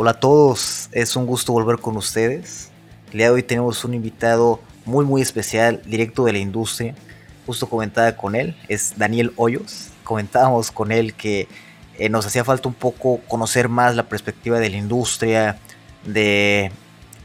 [0.00, 2.70] Hola a todos, es un gusto volver con ustedes.
[3.10, 6.94] El día de hoy tenemos un invitado muy muy especial, directo de la industria.
[7.46, 9.88] Justo comentaba con él, es Daniel Hoyos.
[10.04, 11.48] Comentábamos con él que
[11.98, 15.58] eh, nos hacía falta un poco conocer más la perspectiva de la industria,
[16.04, 16.70] de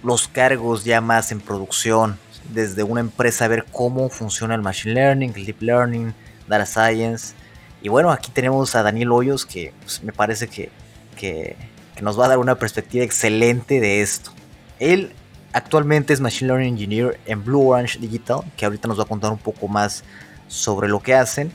[0.03, 2.17] los cargos ya más en producción,
[2.55, 6.15] desde una empresa, ver cómo funciona el Machine Learning, el Deep Learning,
[6.47, 7.35] Data Science.
[7.83, 10.71] Y bueno, aquí tenemos a Daniel Hoyos que pues, me parece que,
[11.15, 11.55] que
[12.03, 14.31] nos va a dar una perspectiva excelente de esto.
[14.79, 15.13] Él
[15.53, 19.31] actualmente es Machine Learning Engineer en Blue Orange Digital, que ahorita nos va a contar
[19.31, 20.03] un poco más
[20.47, 21.51] sobre lo que hacen.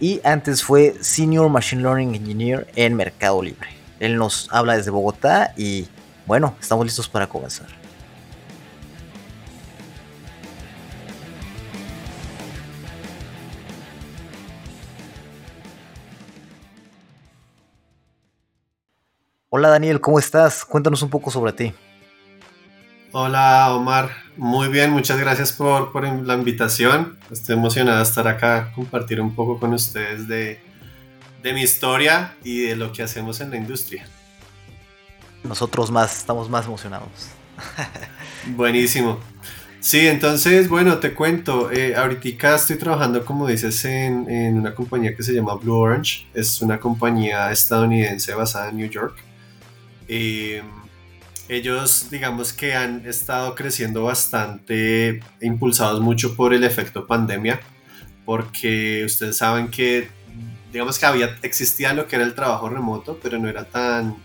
[0.00, 3.68] Y antes fue Senior Machine Learning Engineer en Mercado Libre.
[4.00, 5.86] Él nos habla desde Bogotá y
[6.26, 7.81] bueno, estamos listos para comenzar.
[19.54, 20.64] Hola Daniel, ¿cómo estás?
[20.64, 21.74] Cuéntanos un poco sobre ti.
[23.12, 27.18] Hola Omar, muy bien, muchas gracias por, la invitación.
[27.30, 30.58] Estoy emocionado de estar acá, compartir un poco con ustedes de,
[31.42, 34.06] de mi historia y de lo que hacemos en la industria.
[35.44, 37.10] Nosotros más, estamos más emocionados.
[38.56, 39.20] Buenísimo.
[39.80, 45.14] Sí, entonces, bueno, te cuento, eh, ahorita estoy trabajando, como dices, en, en, una compañía
[45.14, 46.26] que se llama Blue Orange.
[46.32, 49.22] Es una compañía estadounidense basada en New York.
[50.14, 50.62] Eh,
[51.48, 57.60] ellos, digamos que han estado creciendo bastante, impulsados mucho por el efecto pandemia,
[58.26, 60.10] porque ustedes saben que,
[60.70, 64.16] digamos que había, existía lo que era el trabajo remoto, pero no era tan,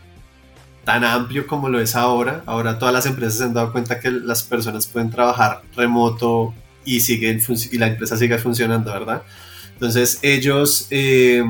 [0.84, 2.44] tan amplio como lo es ahora.
[2.46, 7.00] Ahora todas las empresas se han dado cuenta que las personas pueden trabajar remoto y,
[7.00, 7.42] siguen
[7.72, 9.24] y la empresa sigue funcionando, ¿verdad?
[9.72, 11.46] Entonces ellos, eh,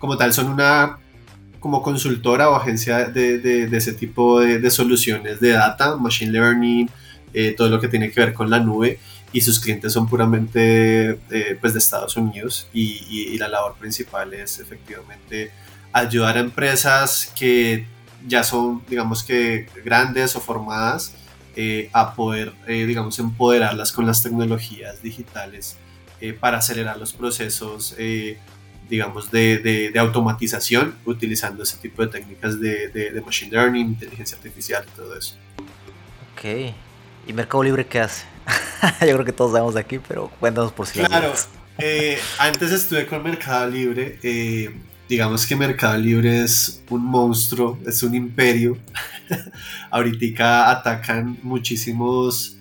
[0.00, 0.98] como tal, son una
[1.60, 6.90] como consultora o agencia de, de, ese tipo de, soluciones de data, machine learning,
[7.34, 8.98] eh, todo lo que tiene que ver con la nube
[9.32, 14.32] y sus clientes son puramente eh, pues de Estados Unidos y, y, la labor principal
[14.32, 15.50] es efectivamente
[15.92, 17.86] ayudar a empresas que
[18.26, 21.12] ya son digamos que grandes o formadas
[21.54, 25.76] eh, a poder digamos empoderarlas con las tecnologías digitales
[26.40, 27.94] para acelerar los procesos
[28.88, 34.84] digamos, de, de, automatización utilizando ese tipo de técnicas de, de, machine learning, inteligencia artificial
[34.86, 35.36] y todo eso.
[36.32, 36.72] Ok.
[37.26, 38.24] ¿Y Mercado Libre qué hace?
[39.00, 41.34] Yo creo que todos sabemos de aquí, pero cuéntanos por si Claro,
[41.78, 44.18] eh, antes estuve con Mercado Libre.
[44.22, 44.74] Eh,
[45.08, 48.78] digamos que Mercado Libre es un monstruo, es un imperio.
[49.90, 52.56] Ahorita atacan muchísimos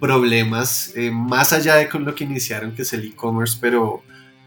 [0.00, 4.02] problemas, eh, más allá de con lo que iniciaron, que es el e-commerce, pero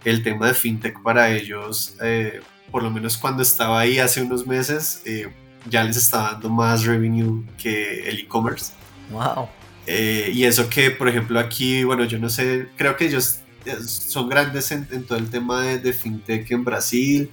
[0.09, 2.39] el tema de fintech para ellos, eh,
[2.71, 5.29] por lo menos cuando estaba ahí hace unos meses, eh,
[5.69, 8.71] ya les estaba dando más revenue que el e-commerce.
[9.11, 9.49] Wow.
[9.85, 13.39] Eh, y eso que, por ejemplo, aquí, bueno, yo no sé, creo que ellos
[13.85, 17.29] son grandes en, todo el tema de, fintech en Brasil,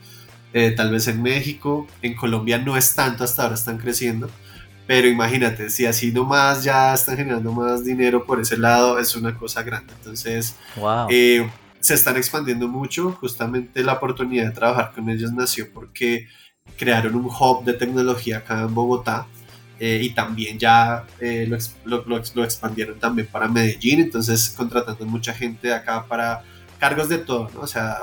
[0.77, 4.29] tal vez en México, en Colombia no es tanto, hasta ahora están creciendo.
[4.87, 9.37] Pero imagínate, si así nomás ya están generando más dinero por ese lado, es una
[9.39, 9.93] cosa grande.
[9.97, 11.09] Entonces, wow
[11.85, 13.13] se están expandiendo mucho.
[13.21, 16.27] Justamente la oportunidad de trabajar con ellos nació porque
[16.79, 19.27] crearon un hub de tecnología acá en Bogotá
[19.79, 21.47] eh, y también ya eh,
[21.85, 24.01] lo, lo, expandieron también para Medellín.
[24.01, 26.43] Entonces, contratando mucha gente acá para
[26.79, 27.61] cargos de todo, ¿no?
[27.61, 27.99] O sea,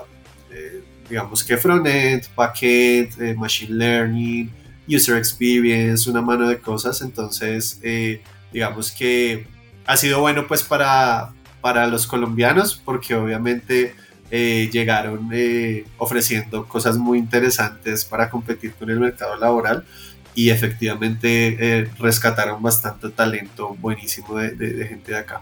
[0.51, 4.51] eh, digamos que frontend, backend, machine learning,
[4.87, 7.01] user experience, una mano de cosas.
[7.01, 7.81] Entonces,
[8.53, 9.47] digamos que
[9.87, 13.95] ha sido bueno pues para, para los colombianos porque obviamente
[14.33, 19.85] eh, llegaron eh, ofreciendo cosas muy interesantes para competir con el mercado laboral
[20.33, 25.41] y efectivamente eh, rescataron bastante talento buenísimo de, gente de acá.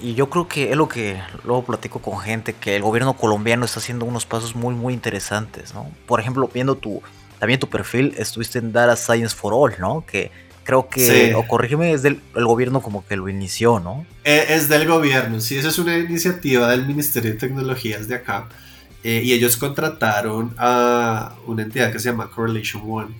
[0.00, 3.66] y yo creo que es lo que luego platico con gente, que el gobierno colombiano
[3.66, 5.90] está haciendo unos pasos muy, muy interesantes, ¿no?
[6.06, 7.02] Por ejemplo, viendo tu,
[7.38, 10.06] también tu perfil, estuviste en Data Science for All, ¿no?
[10.06, 10.30] Que
[10.66, 14.04] Creo que, o corrígeme, es del el gobierno como que lo inició, ¿no?
[14.24, 18.48] Eh, es del gobierno, sí, esa es una iniciativa del Ministerio de Tecnologías de acá.
[19.04, 23.14] Eh, y ellos contrataron a una entidad que se llama Correlation One,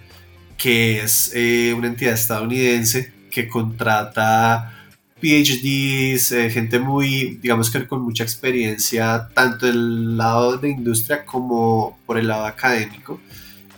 [0.58, 4.88] que es eh, una entidad estadounidense que contrata
[5.20, 12.18] PhDs, gente muy, digamos que con mucha experiencia, tanto del lado de industria como por
[12.18, 13.20] el lado académico.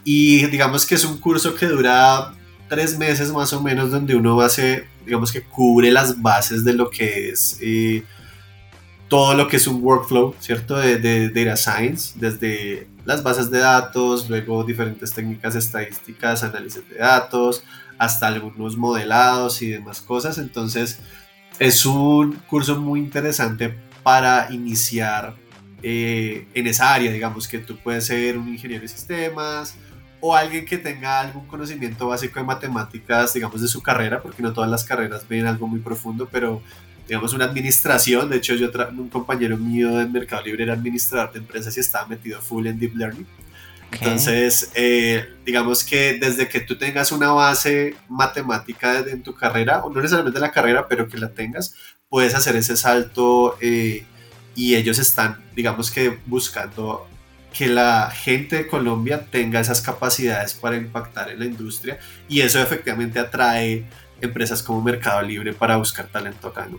[0.04, 2.32] Y digamos que es un curso que dura
[2.68, 6.90] tres meses más o menos donde uno hace, digamos que cubre las bases de lo
[6.90, 8.04] que es eh,
[9.08, 10.76] todo lo que es un workflow, ¿cierto?
[10.76, 16.96] De, de, data science, desde las bases de datos, luego diferentes técnicas estadísticas, análisis de
[16.96, 17.64] datos,
[17.96, 20.36] hasta algunos modelados y demás cosas.
[20.36, 20.98] Entonces,
[21.58, 25.34] es un curso muy interesante para iniciar
[25.82, 29.74] eh, en esa área, digamos que tú puedes ser un ingeniero de sistemas
[30.20, 34.52] o alguien que tenga algún conocimiento básico de matemáticas, digamos, de su carrera, porque no
[34.52, 36.62] todas las carreras ven algo muy profundo, pero
[37.06, 38.28] digamos, una administración.
[38.28, 42.06] De hecho, yo un compañero mío del Mercado Libre era administrador de empresas y estaba
[42.06, 43.26] metido full en Deep Learning.
[43.90, 49.90] Entonces, eh, digamos que desde que tú tengas una base matemática en tu carrera, o
[49.90, 51.74] no necesariamente la carrera, pero que la tengas,
[52.08, 54.04] puedes hacer ese salto eh,
[54.54, 57.08] y ellos están, digamos que, buscando
[57.58, 62.62] que la gente de Colombia tenga esas capacidades para impactar en la industria y eso
[62.62, 63.84] efectivamente atrae
[64.20, 66.78] empresas como Mercado Libre para buscar talento acá, ¿no?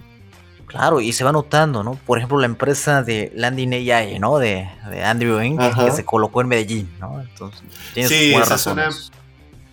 [0.67, 1.95] Claro, y se va notando, ¿no?
[1.95, 4.37] Por ejemplo, la empresa de Landing AI, ¿no?
[4.37, 7.19] De, de Andrew Ng, que se colocó en Medellín, ¿no?
[7.19, 7.61] Entonces,
[7.93, 8.89] sí, esa es una...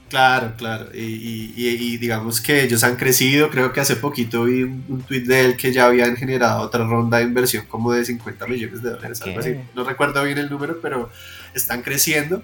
[0.09, 0.87] Claro, claro.
[0.95, 3.51] Y, digamos que ellos han crecido.
[3.51, 7.19] Creo que hace poquito vi un, tweet de él que ya habían generado otra ronda
[7.19, 9.57] de inversión como de 50 millones de dólares, algo así.
[9.75, 11.11] No recuerdo bien el número, pero
[11.55, 12.43] están creciendo.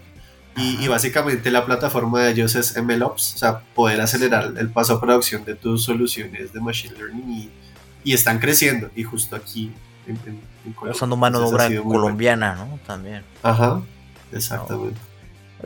[0.56, 5.00] Y, básicamente la plataforma de ellos es MLOps, o sea, poder acelerar el paso a
[5.00, 7.50] producción de tus soluciones de Machine Learning
[8.04, 8.90] y están creciendo.
[8.94, 9.72] Y justo aquí
[10.06, 10.40] en,
[10.90, 12.78] Usando mano de obra colombiana, ¿no?
[12.86, 13.22] También.
[13.42, 13.82] Ajá,
[14.32, 15.00] exactamente.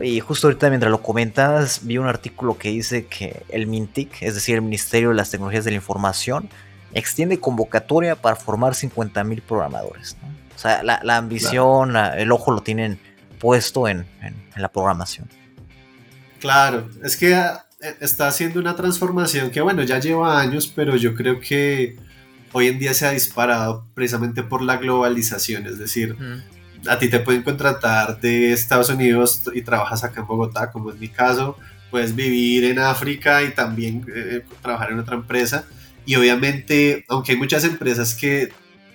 [0.01, 4.35] Y justo ahorita mientras lo comentas, vi un artículo que dice que el MINTIC, es
[4.35, 6.49] decir, el Ministerio de las Tecnologías de la Información,
[6.93, 10.17] extiende convocatoria para formar 50.000 programadores.
[10.21, 10.27] ¿no?
[10.55, 12.99] O sea, la, ambición, el ojo lo tienen
[13.39, 15.29] puesto en, en, la programación.
[16.39, 21.13] Claro, es que eh, está haciendo una transformación que, bueno, ya lleva años, pero yo
[21.13, 21.97] creo que
[22.53, 26.17] hoy en día se ha disparado precisamente por la globalización, es decir,
[26.87, 30.97] a ti te pueden contratar de Estados Unidos y trabajas acá en Bogotá, como es
[30.97, 31.57] mi caso,
[31.89, 35.65] puedes vivir en África y también eh, trabajar en otra empresa.
[36.05, 38.51] Y obviamente, aunque hay muchas empresas que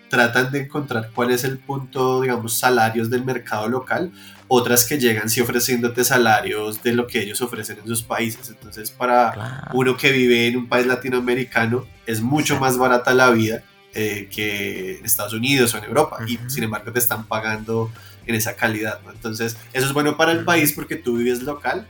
[0.08, 4.12] tratan de encontrar cuál es el punto, digamos, salarios del mercado local,
[4.46, 8.50] otras que llegan sí ofreciéndote salarios de lo que ellos ofrecen en sus países.
[8.50, 13.62] Entonces, para uno que vive en un país latinoamericano, es mucho más barata la vida
[13.94, 16.18] eh, que en Estados Unidos o en Europa.
[16.26, 17.90] Y sin embargo, te están pagando
[18.26, 19.00] en esa calidad.
[19.12, 21.86] Entonces, eso es bueno para el país porque tú vives local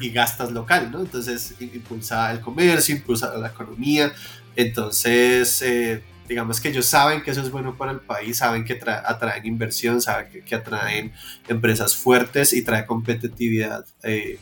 [0.00, 1.00] y gastas local, ¿no?
[1.00, 4.12] Entonces, impulsa el comercio, impulsa la economía.
[4.54, 8.78] Entonces, eh, digamos que ellos saben que eso es bueno para el país, saben que
[8.84, 11.12] atraen inversión, saben que, atraen
[11.48, 14.38] empresas fuertes y trae competitividad, eh,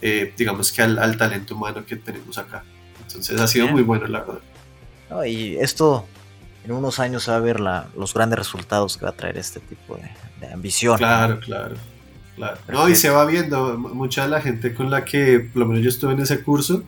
[0.00, 2.64] eh, digamos que al, talento humano que tenemos acá.
[3.06, 5.24] Entonces ha sido muy bueno, la verdad.
[5.24, 6.06] y esto
[6.64, 9.60] en unos años va a ver la, los grandes resultados que va a traer este
[9.60, 9.96] tipo
[10.40, 10.98] de, ambición.
[10.98, 11.76] Claro, claro.
[12.36, 12.58] Claro.
[12.68, 15.82] No, y se va viendo, mucha de la gente con la que, por lo menos
[15.82, 16.82] yo estuve en ese curso,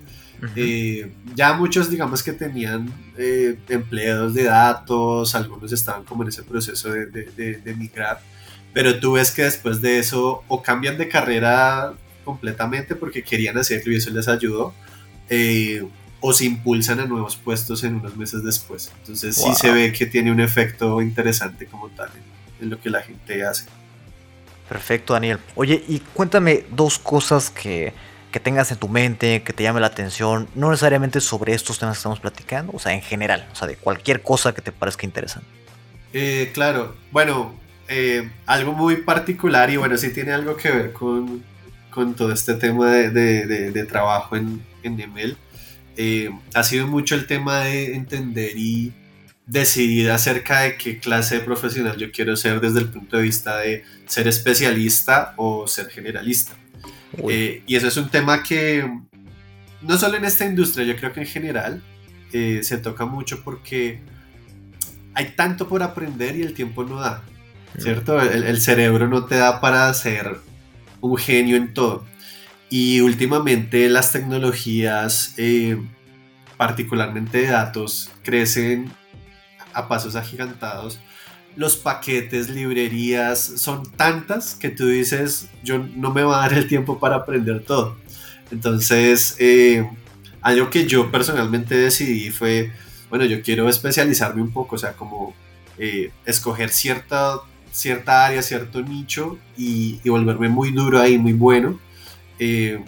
[0.56, 6.42] eh, ya muchos, digamos que tenían eh, empleados de datos, algunos estaban como en ese
[6.42, 8.20] proceso de, de, migrar,
[8.72, 11.94] pero tú ves que después de eso o cambian de carrera
[12.24, 14.74] completamente porque querían hacerlo y eso les ayudó,
[15.28, 15.86] eh,
[16.26, 18.90] o se impulsan a nuevos puestos en unos meses después.
[19.00, 22.08] Entonces sí se ve que tiene un efecto interesante como tal
[22.62, 23.66] en lo que la gente hace.
[24.66, 25.38] Perfecto, Daniel.
[25.54, 27.93] Oye, y cuéntame dos cosas que
[28.32, 31.96] que tengas en tu mente, que te llame la atención, no necesariamente sobre estos temas
[31.96, 35.06] que estamos platicando, o sea, en general, o sea, de cualquier cosa que te parezca
[35.06, 35.46] interesante.
[36.12, 37.54] Eh, claro, bueno,
[37.86, 41.44] eh, algo muy particular y bueno, sí tiene algo que ver con,
[41.90, 45.36] con todo este tema de, de, de, trabajo en, en email.
[45.96, 48.93] Eh, ha sido mucho el tema de entender y
[49.46, 53.58] decidir acerca de qué clase de profesional yo quiero ser desde el punto de vista
[53.58, 56.55] de ser especialista o ser generalista.
[57.29, 58.89] Eh, y eso es un tema que
[59.82, 61.82] no solo en esta industria, yo creo que en general
[62.32, 64.01] eh, se toca mucho porque
[65.15, 67.22] hay tanto por aprender y el tiempo no da,
[67.77, 67.81] mm.
[67.81, 68.20] ¿cierto?
[68.20, 70.39] El, cerebro no te da para ser
[71.01, 72.05] un genio en todo.
[72.70, 75.80] Y últimamente las tecnologías, eh,
[76.56, 78.92] particularmente de datos, crecen
[79.72, 81.00] a pasos agigantados
[81.56, 86.68] los paquetes, librerías, son tantas que tú dices, yo no me va a dar el
[86.68, 87.96] tiempo para aprender todo.
[88.50, 89.88] Entonces, eh,
[90.40, 92.72] algo que yo personalmente decidí fue,
[93.08, 95.34] bueno, yo quiero especializarme un poco, o sea, como
[95.78, 97.40] eh, escoger cierta,
[97.70, 101.78] cierta área, cierto nicho y, volverme muy duro ahí, muy bueno.
[102.38, 102.82] Eh,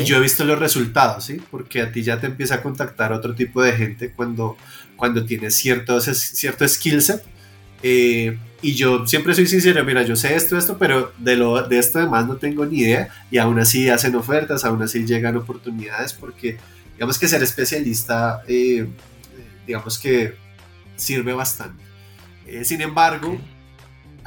[0.00, 1.40] Y yo he visto los resultados, ¿sí?
[1.50, 4.56] Porque a ti ya te empieza a contactar otro tipo de gente cuando,
[4.96, 7.22] cuando tienes cierto, cierto skill set.
[7.82, 11.78] Eh, y yo siempre soy sincero, mira, yo sé esto, esto, pero de, lo, de
[11.78, 13.08] esto demás no tengo ni idea.
[13.30, 16.58] Y aún así hacen ofertas, aún así llegan oportunidades, porque
[16.94, 18.86] digamos que ser especialista, eh,
[19.66, 20.34] digamos que
[20.96, 21.82] sirve bastante.
[22.46, 23.38] Eh, sin embargo,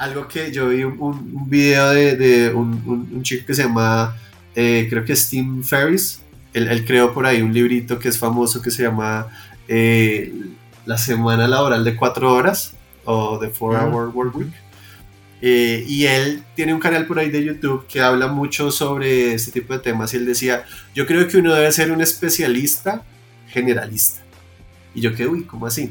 [0.00, 4.16] algo que yo vi un, video de, un, chico que se llama,
[4.54, 6.22] eh, creo que Steve Ferris,
[6.54, 9.28] él, creó por ahí un librito que es famoso que se llama
[9.68, 10.32] eh,
[10.86, 12.72] La semana laboral de cuatro horas
[13.04, 14.52] o The Four Hour Work Week.
[15.42, 19.74] y él tiene un canal por ahí de YouTube que habla mucho sobre este tipo
[19.74, 20.64] de temas y él decía,
[20.94, 23.02] yo creo que uno debe ser un especialista
[23.48, 24.22] generalista.
[24.94, 25.90] Y yo quedé, uy, ¿cómo así?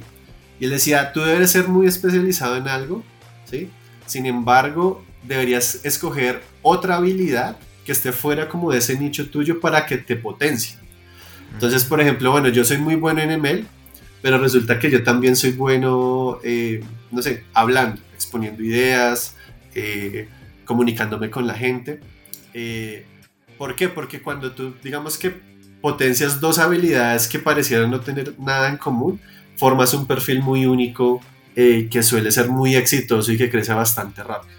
[0.59, 3.03] Y él decía, tú debes ser muy especializado en algo,
[3.45, 3.69] ¿sí?
[4.09, 9.85] Sin embargo, deberías escoger otra habilidad que esté fuera como de ese nicho tuyo para
[9.85, 10.77] que te potencie.
[11.53, 13.67] Entonces, por ejemplo, bueno, yo soy muy bueno en ML,
[14.23, 19.35] pero resulta que yo también soy bueno, eh, no sé, hablando, exponiendo ideas,
[19.75, 20.27] eh,
[20.65, 21.99] comunicándome con la gente.
[22.55, 23.05] Eh,
[23.59, 23.89] ¿Por qué?
[23.89, 25.39] Porque cuando tú, digamos que
[25.81, 29.21] potencias dos habilidades que parecieran no tener nada en común,
[29.55, 31.21] formas un perfil muy único
[31.55, 34.55] eh, que suele ser muy exitoso y que crece bastante rápido.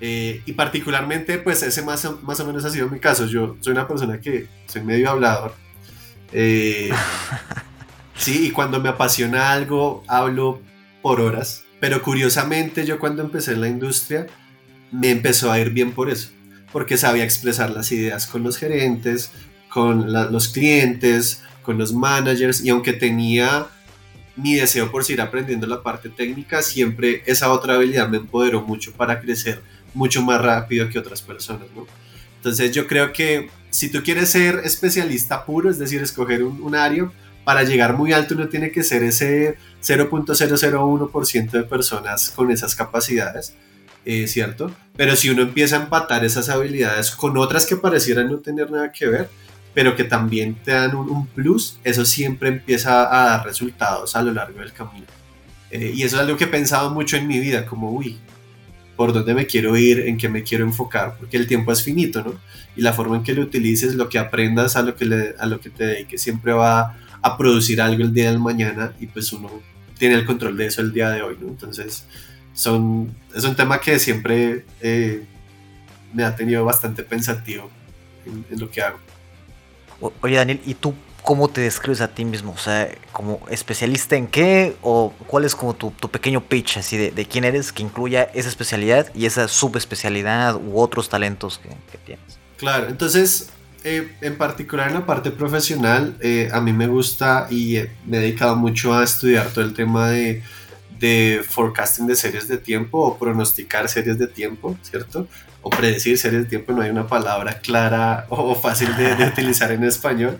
[0.00, 3.26] Eh, y particularmente, pues ese más, más o menos ha sido mi caso.
[3.26, 5.54] Yo soy una persona que soy medio hablador.
[6.32, 6.90] Eh,
[8.16, 10.60] sí, y cuando me apasiona algo, hablo
[11.02, 11.64] por horas.
[11.80, 14.26] Pero curiosamente, yo cuando empecé en la industria,
[14.90, 16.30] me empezó a ir bien por eso.
[16.72, 19.30] Porque sabía expresar las ideas con los gerentes,
[19.68, 22.62] con los clientes, con los managers.
[22.62, 23.66] Y aunque tenía
[24.36, 28.92] mi deseo por seguir aprendiendo la parte técnica, siempre esa otra habilidad me empoderó mucho
[28.92, 29.62] para crecer
[29.94, 31.86] mucho más rápido que otras personas, ¿no?
[32.36, 37.10] Entonces yo creo que si tú quieres ser especialista puro, es decir, escoger un, área,
[37.44, 43.54] para llegar muy alto uno tiene que ser ese 0.001% de personas con esas capacidades,
[44.04, 44.70] eh, ¿cierto?
[44.96, 48.92] Pero si uno empieza a empatar esas habilidades con otras que parecieran no tener nada
[48.92, 49.28] que ver,
[49.76, 54.32] pero que también te dan un, plus, eso siempre empieza a dar resultados a lo
[54.32, 55.04] largo del camino.
[55.70, 58.16] Eh, y eso es algo que he pensado mucho en mi vida, como, uy,
[58.96, 60.00] ¿por dónde me quiero ir?
[60.00, 61.18] ¿En qué me quiero enfocar?
[61.18, 62.40] Porque el tiempo es finito, ¿no?
[62.74, 65.44] Y la forma en que lo utilices, lo que aprendas, a lo que, le, a
[65.44, 69.30] lo que te dediques, siempre va a producir algo el día del mañana y pues
[69.34, 69.60] uno
[69.98, 71.48] tiene el control de eso el día de hoy, ¿no?
[71.48, 72.06] Entonces,
[72.54, 75.22] son, es un tema que siempre eh,
[76.14, 77.70] me ha tenido bastante pensativo
[78.24, 79.05] en lo que hago.
[80.00, 82.52] Oye, Daniel, ¿y tú cómo te describes a ti mismo?
[82.52, 87.26] O sea, como especialista en qué o cuál es como tu, pequeño pitch así de,
[87.26, 92.38] quién eres que incluya esa especialidad y esa subespecialidad u otros talentos que, tienes.
[92.56, 93.50] Claro, entonces,
[93.84, 98.20] eh, en particular en la parte profesional, eh, a mí me gusta y me he
[98.20, 100.42] dedicado mucho a estudiar todo el tema de
[101.48, 105.28] forecasting de series de tiempo o pronosticar series de tiempo, ¿cierto?
[105.66, 109.82] O predecir series de tiempo, no hay una palabra clara o fácil de, utilizar en
[109.82, 110.38] español.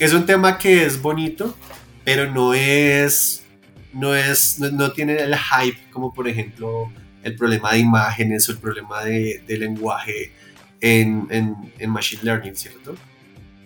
[0.00, 1.56] Es un tema que es bonito,
[2.02, 3.44] pero no es,
[3.92, 8.58] no es, no, tiene el hype como por ejemplo el problema de imágenes o el
[8.58, 10.32] problema de, lenguaje
[10.80, 12.96] en, en, en, Machine Learning, ¿cierto?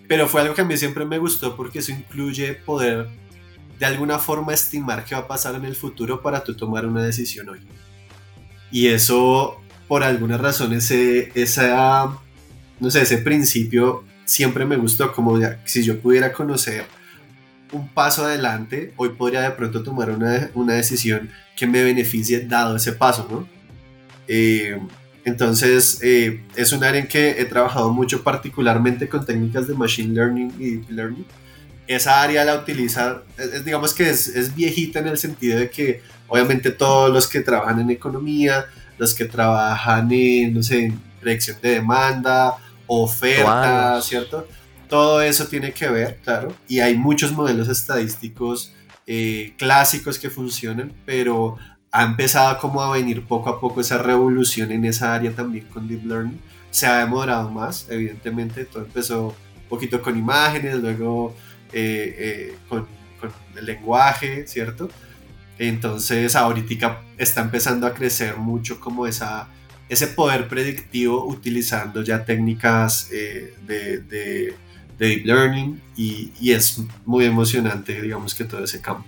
[0.09, 3.09] Pero fue algo que a mí siempre me gustó porque eso incluye poder
[3.79, 7.03] de alguna forma estimar qué va a pasar en el futuro para tú tomar una
[7.03, 7.61] decisión hoy.
[8.71, 12.16] Y eso por alguna razón ese, esa,
[12.78, 16.85] no sé, ese principio siempre me gustó, como si yo pudiera conocer
[17.73, 22.76] un paso adelante, hoy podría de pronto tomar una, una decisión que me beneficie dado
[22.76, 23.49] ese paso, ¿no?
[24.26, 24.78] Eh,
[25.25, 30.14] entonces, eh, es un área en que he trabajado mucho, particularmente con técnicas de Machine
[30.14, 31.26] Learning y Deep Learning.
[31.87, 33.23] Esa área la utiliza,
[33.64, 37.80] digamos que es, es, viejita en el sentido de que obviamente todos los que trabajan
[37.80, 38.66] en economía,
[38.99, 44.47] los que trabajan en, no sé, predicción de demanda, oferta, ¿cierto?
[44.88, 48.73] Todo eso tiene que ver, claro, y hay muchos modelos estadísticos
[49.07, 51.57] eh, clásicos que funcionan, pero
[51.93, 55.88] ha empezado como a venir poco a poco esa revolución en esa área también con
[55.88, 56.40] Deep Learning.
[56.71, 61.35] Se ha demorado más, evidentemente, todo empezó un poquito con imágenes, luego
[61.73, 62.87] eh, eh, con,
[63.21, 64.90] con el lenguaje, ¿cierto?
[65.59, 69.49] Entonces ahorita está empezando a crecer mucho como esa,
[69.88, 74.55] ese poder predictivo utilizando ya técnicas eh, de,
[74.99, 79.05] deep learning y, es muy emocionante, digamos que todo ese campo.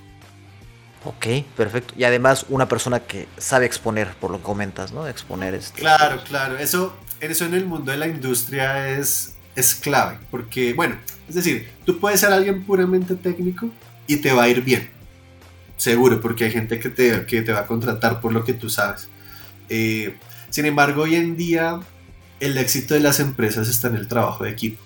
[1.05, 1.27] Ok,
[1.57, 1.95] perfecto.
[1.97, 5.07] Y además una persona que sabe exponer, por lo que comentas, ¿no?
[5.07, 5.81] Exponer este.
[5.81, 6.59] Claro, claro.
[6.59, 10.97] Eso, eso en el mundo de la industria es, es clave, porque, bueno,
[11.29, 13.71] es decir, tú puedes ser alguien puramente técnico
[14.07, 14.91] y te va a ir bien,
[15.81, 18.69] seguro, porque hay gente que te, que te va a contratar por lo que tú
[18.69, 19.09] sabes.
[19.71, 20.15] Eh,
[20.51, 21.81] sin embargo, hoy en día
[22.39, 24.83] el éxito de las empresas está en el trabajo de equipo,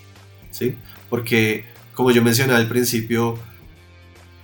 [0.53, 0.77] ¿sí?
[1.11, 3.41] Porque, como yo mencionaba al principio,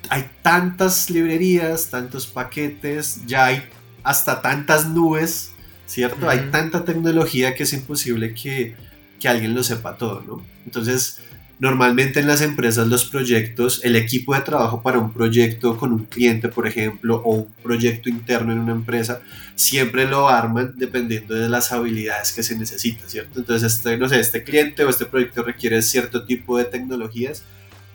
[0.09, 3.63] hay tantas librerías, tantos paquetes, ya hay
[4.03, 5.53] hasta tantas nubes,
[5.87, 6.29] ¿cierto?
[6.29, 8.75] Hay tanta tecnología que es imposible que,
[9.21, 10.45] que alguien lo sepa todo, ¿no?
[10.65, 11.21] Entonces,
[11.61, 16.07] Normalmente en las empresas los proyectos, el equipo de trabajo para un proyecto con un
[16.07, 19.21] cliente, por ejemplo, o un proyecto interno en una empresa,
[19.57, 23.41] siempre lo arman dependiendo de las habilidades que se necesita, ¿cierto?
[23.41, 27.45] Entonces, este, no sé, este cliente o este proyecto requiere cierto tipo de tecnologías.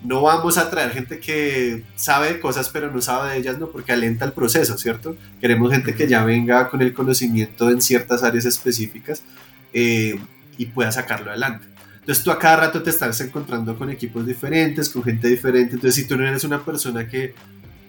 [0.00, 3.90] No vamos a traer gente que sabe cosas pero no sabe de ellas, no, porque
[3.90, 5.16] alenta el proceso, ¿cierto?
[5.40, 9.24] Queremos gente que ya venga con el conocimiento en ciertas áreas específicas
[9.72, 10.20] eh,
[10.56, 11.75] y pueda sacarlo adelante.
[12.06, 15.74] Entonces tú a cada rato te estás encontrando con equipos diferentes, con gente diferente.
[15.74, 17.34] Entonces si tú no eres una persona que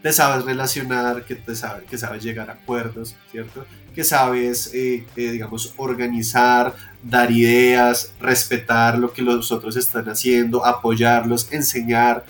[0.02, 3.64] te sabes relacionar, que, te sabe, que sabes llegar a acuerdos, ¿cierto?
[3.94, 10.66] Que sabes, eh, eh, digamos, organizar, dar ideas, respetar lo que los otros están haciendo,
[10.66, 12.26] apoyarlos, enseñar,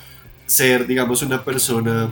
[0.45, 2.11] ser, digamos, una persona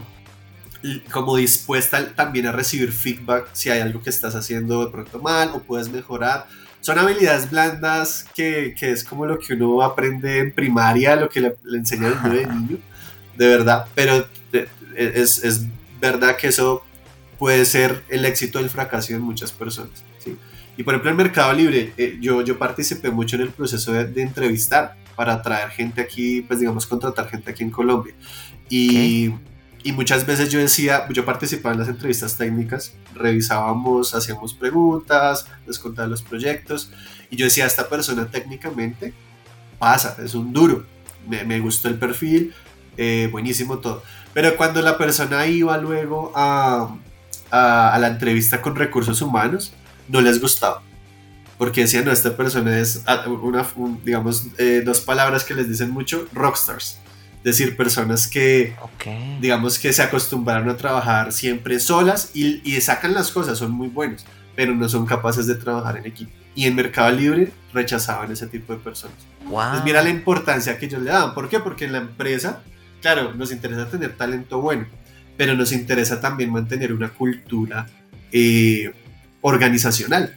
[1.11, 5.49] como dispuesta también a recibir feedback si hay algo que estás haciendo de pronto mal
[5.53, 6.47] o puedes mejorar
[6.85, 11.41] son habilidades blandas que, que, es como lo que uno aprende en primaria, lo que
[11.41, 12.77] le, enseñan de niño,
[13.35, 14.27] de verdad, pero
[14.95, 15.61] es, es,
[15.99, 16.83] verdad que eso
[17.39, 20.03] puede ser el éxito del fracaso de muchas personas.
[20.19, 20.37] ¿sí?
[20.77, 24.05] Y por ejemplo, en Mercado Libre, eh, yo, yo participé mucho en el proceso de,
[24.05, 28.13] de, entrevistar para traer gente aquí, pues digamos, contratar gente aquí en Colombia.
[28.69, 29.31] Y.
[29.85, 35.77] Y muchas veces yo decía, yo participaba en las entrevistas técnicas, revisábamos, hacíamos preguntas, les
[35.77, 36.89] contaba los proyectos,
[37.29, 39.13] y yo decía, esta persona técnicamente
[39.77, 40.87] pasa, es un duro,
[41.29, 42.51] me, me gustó el perfil,
[42.97, 44.01] eh, buenísimo todo.
[44.33, 46.97] Pero cuando la persona iba luego a,
[47.51, 49.71] a, la entrevista con recursos humanos,
[50.07, 50.81] no les gustaba.
[51.59, 53.63] Porque decían, no, esta persona es, ah, una,
[54.03, 57.04] digamos, eh, dos palabras que les dicen mucho, rockstars
[57.45, 58.75] decir, personas que,
[59.39, 63.87] digamos que se acostumbraron a trabajar siempre solas y, y, sacan las cosas, son muy
[63.87, 66.31] buenos, pero no son capaces de trabajar en equipo.
[66.55, 69.17] Y en Mercado Libre rechazaban ese tipo de personas.
[69.45, 69.83] Wow.
[69.85, 71.35] mira la importancia que ellos le daban.
[71.35, 71.59] ¿Por qué?
[71.59, 72.63] Porque en la empresa,
[72.99, 74.87] claro, nos interesa tener talento bueno,
[75.37, 77.85] pero nos interesa también mantener una cultura
[78.31, 78.91] eh,
[79.41, 80.33] organizacional.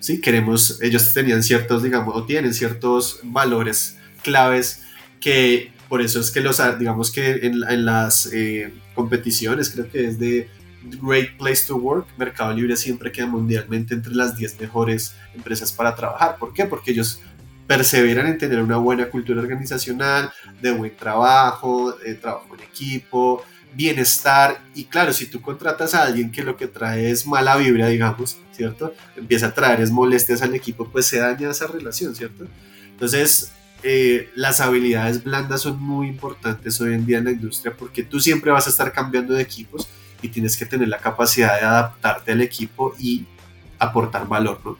[0.00, 0.20] ¿sí?
[0.20, 4.82] Queremos, ellos tenían ciertos, digamos, o tienen ciertos valores claves
[5.20, 10.18] que por eso es que los, digamos que en, las eh, competiciones, creo que es
[10.18, 10.48] de
[11.02, 15.94] Great Place to Work, Mercado Libre siempre queda mundialmente entre las 10 mejores empresas para
[15.94, 16.36] trabajar.
[16.38, 16.66] ¿Por qué?
[16.66, 17.20] Porque ellos
[17.66, 24.60] perseveran en tener una buena cultura organizacional, de buen trabajo, de trabajo en equipo, bienestar.
[24.74, 28.38] Y claro, si tú contratas a alguien que lo que trae es mala vibra, digamos,
[28.52, 28.94] ¿cierto?
[29.16, 32.46] Empieza a traer es molestias al equipo, pues se daña esa relación, ¿cierto?
[32.90, 38.02] Entonces, eh, las habilidades blandas son muy importantes hoy en día en la industria porque
[38.02, 39.88] tú siempre vas a estar cambiando de equipos
[40.20, 43.26] y tienes que tener la capacidad de adaptarte al equipo y
[43.78, 44.70] aportar valor, ¿no?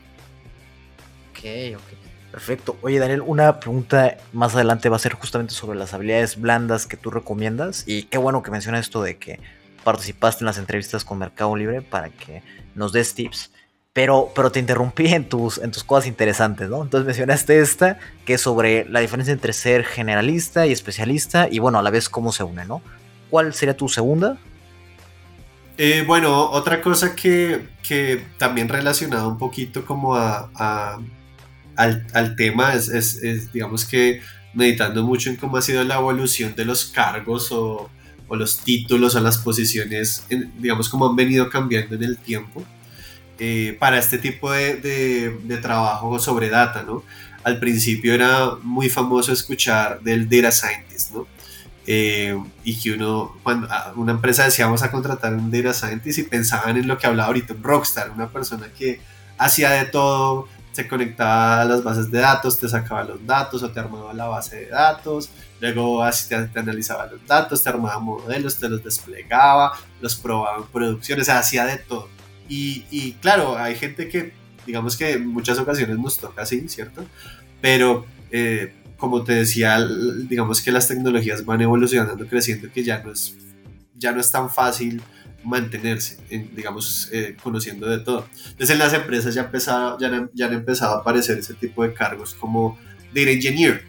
[1.31, 1.99] Ok, ok.
[2.31, 2.77] Perfecto.
[2.83, 6.97] Oye, Daniel, una pregunta más adelante va a ser justamente sobre las habilidades blandas que
[6.97, 7.85] tú recomiendas.
[7.87, 9.41] Y qué bueno que mencionas esto de que
[9.83, 12.43] participaste en las entrevistas con Mercado Libre para que
[12.75, 13.51] nos des tips.
[13.93, 16.83] Pero, pero te interrumpí en tus, en tus cosas interesantes, ¿no?
[16.83, 21.79] Entonces mencionaste esta, que es sobre la diferencia entre ser generalista y especialista, y bueno,
[21.79, 22.83] a la vez cómo se une, ¿no?
[23.31, 24.39] ¿Cuál sería tu segunda?
[25.79, 30.51] Eh, bueno, otra cosa que, que, también relacionado un poquito como a,
[31.77, 34.21] al, al, tema es, es, es, digamos que
[34.55, 37.89] meditando mucho en cómo ha sido la evolución de los cargos o,
[38.29, 40.25] o los títulos o las posiciones,
[40.59, 42.65] digamos, cómo han venido cambiando en el tiempo.
[43.41, 44.77] Eh, para este tipo de,
[45.45, 47.05] de, trabajo sobre data, ¿no?
[47.45, 51.29] Al principio era muy famoso escuchar del data scientist, ¿no?
[51.87, 56.25] Eh, y que uno, cuando una empresa decía vamos a contratar un data scientist y
[56.25, 59.01] pensaban en lo que hablaba ahorita un rockstar, una persona que
[59.39, 63.71] hacía de todo, se conectaba a las bases de datos, te sacaba los datos o
[63.71, 68.01] te armaba la base de datos, luego así te, te analizaba los datos, te armaba
[68.01, 72.18] modelos, te los desplegaba, los probaba en producción, o sea, hacía de todo.
[72.49, 74.33] Y, claro, hay gente que,
[74.67, 77.05] digamos que en muchas ocasiones nos toca así, ¿cierto?
[77.61, 79.79] Pero, eh, como te decía,
[80.29, 83.37] digamos que las tecnologías van evolucionando, creciendo, que ya no es,
[83.97, 85.03] ya no es tan fácil
[85.45, 86.19] mantenerse,
[86.55, 88.27] digamos, eh, conociendo de todo.
[88.37, 91.95] Entonces en las empresas ya, empezado, ya, ya han empezado a aparecer ese tipo de
[91.95, 92.79] cargos como
[93.15, 93.85] Data Engineer.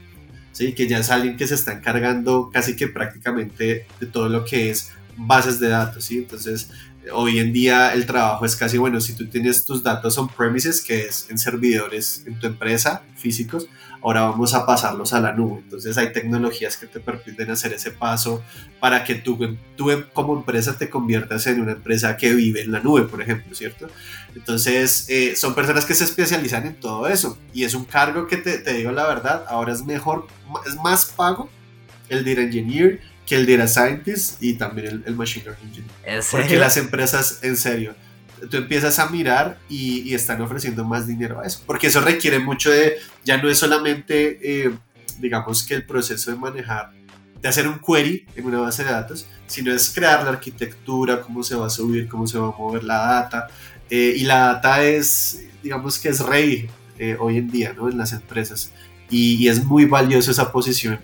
[0.52, 0.74] ¿sí?
[0.74, 4.70] que ya es alguien que se está encargando casi que prácticamente de todo lo que
[4.70, 6.04] es bases de datos.
[6.04, 6.18] ¿sí?
[6.18, 6.72] Entonces,
[7.14, 10.82] hoy en día el trabajo es casi, bueno, si tú tienes tus datos on premises,
[10.82, 13.68] que es en servidores en tu empresa físicos,
[14.02, 15.60] ahora vamos a pasarlos a la nube.
[15.64, 18.44] Entonces hay tecnologías que te permiten hacer ese paso
[18.80, 19.38] para que tú,
[19.76, 23.54] tú como empresa te conviertas en una empresa que vive en la nube, por ejemplo,
[23.56, 23.90] ¿cierto?
[24.36, 28.38] Entonces eh, son personas que se especializan en todo eso y es un cargo que
[28.38, 30.28] te, te digo la verdad, ahora es mejor,
[30.66, 31.50] es más pago
[32.10, 36.24] el Data Engineer que el Data Scientist y también el, Machine Learning Engineer.
[36.32, 37.94] Porque las empresas, en serio,
[38.50, 42.72] tú empiezas a mirar y, están ofreciendo más dinero a eso, porque eso requiere mucho
[42.72, 44.72] de, ya no es solamente, eh,
[45.20, 46.92] digamos que el proceso de manejar,
[47.40, 51.44] de hacer un query en una base de datos, sino es crear la arquitectura, cómo
[51.44, 53.48] se va a subir, cómo se va a mover la data,
[53.92, 57.90] eh, y la data es, digamos que es rey eh, hoy en día, ¿no?
[57.90, 58.72] En las empresas,
[59.08, 61.00] y, y es muy valiosa esa posición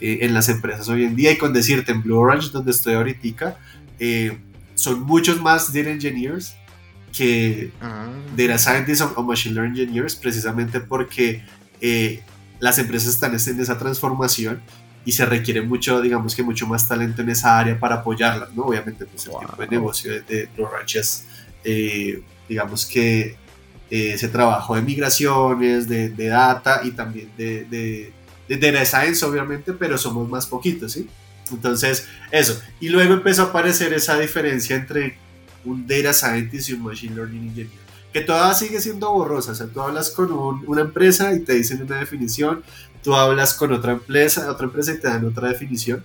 [0.00, 1.32] eh, en las empresas hoy en día.
[1.32, 3.58] Y con decirte, en Blue Orange, donde estoy ahorita,
[3.98, 4.38] eh,
[4.74, 6.54] son muchos más data engineers
[7.12, 8.08] que ah.
[8.36, 11.42] data scientists o, machine learning engineers, precisamente porque
[11.80, 12.22] eh,
[12.60, 14.60] las empresas están en esa transformación
[15.04, 18.64] y se requiere mucho, digamos que mucho más talento en esa área para apoyarlas, ¿no?
[18.64, 21.24] Obviamente, pues el tipo de negocio de, Blue Orange es,
[22.48, 23.36] digamos que
[23.90, 28.12] ese trabajo de migraciones, de, de data y también de, de
[28.56, 31.08] Data Science, obviamente, pero somos más poquitos, ¿sí?
[31.50, 32.60] Entonces, eso.
[32.80, 35.18] Y luego empezó a aparecer esa diferencia entre
[35.64, 37.68] un Data Scientist y un Machine Learning Engineer,
[38.12, 39.52] que todavía sigue siendo borrosa.
[39.52, 42.62] O sea, tú hablas con una empresa y te dicen una definición,
[43.02, 46.04] tú hablas con otra empresa, otra empresa y te dan otra definición.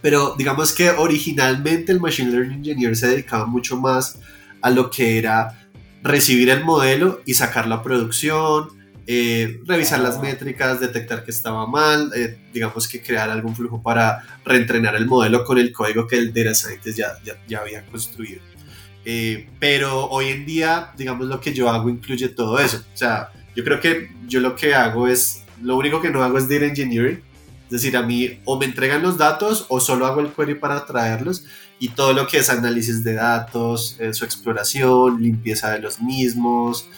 [0.00, 4.18] Pero digamos que originalmente el Machine Learning Engineer se dedicaba mucho más
[4.62, 5.68] a lo que era
[6.02, 8.77] recibir el modelo y sacar la producción,
[9.10, 14.22] eh, revisar las métricas, detectar que estaba mal, eh, digamos que crear algún flujo para
[14.44, 17.18] reentrenar el modelo con el código que el Data Scientist ya,
[17.48, 18.42] ya, había construido.
[19.06, 22.84] Eh, pero hoy en día, digamos, lo que yo hago incluye todo eso.
[22.92, 26.36] O sea, yo creo que yo lo que hago es, lo único que no hago
[26.36, 27.22] es Data Engineering.
[27.64, 30.84] Es decir, a mí o me entregan los datos o solo hago el query para
[30.84, 31.46] traerlos
[31.78, 36.90] y todo lo que es análisis de datos, su exploración, limpieza de los mismos,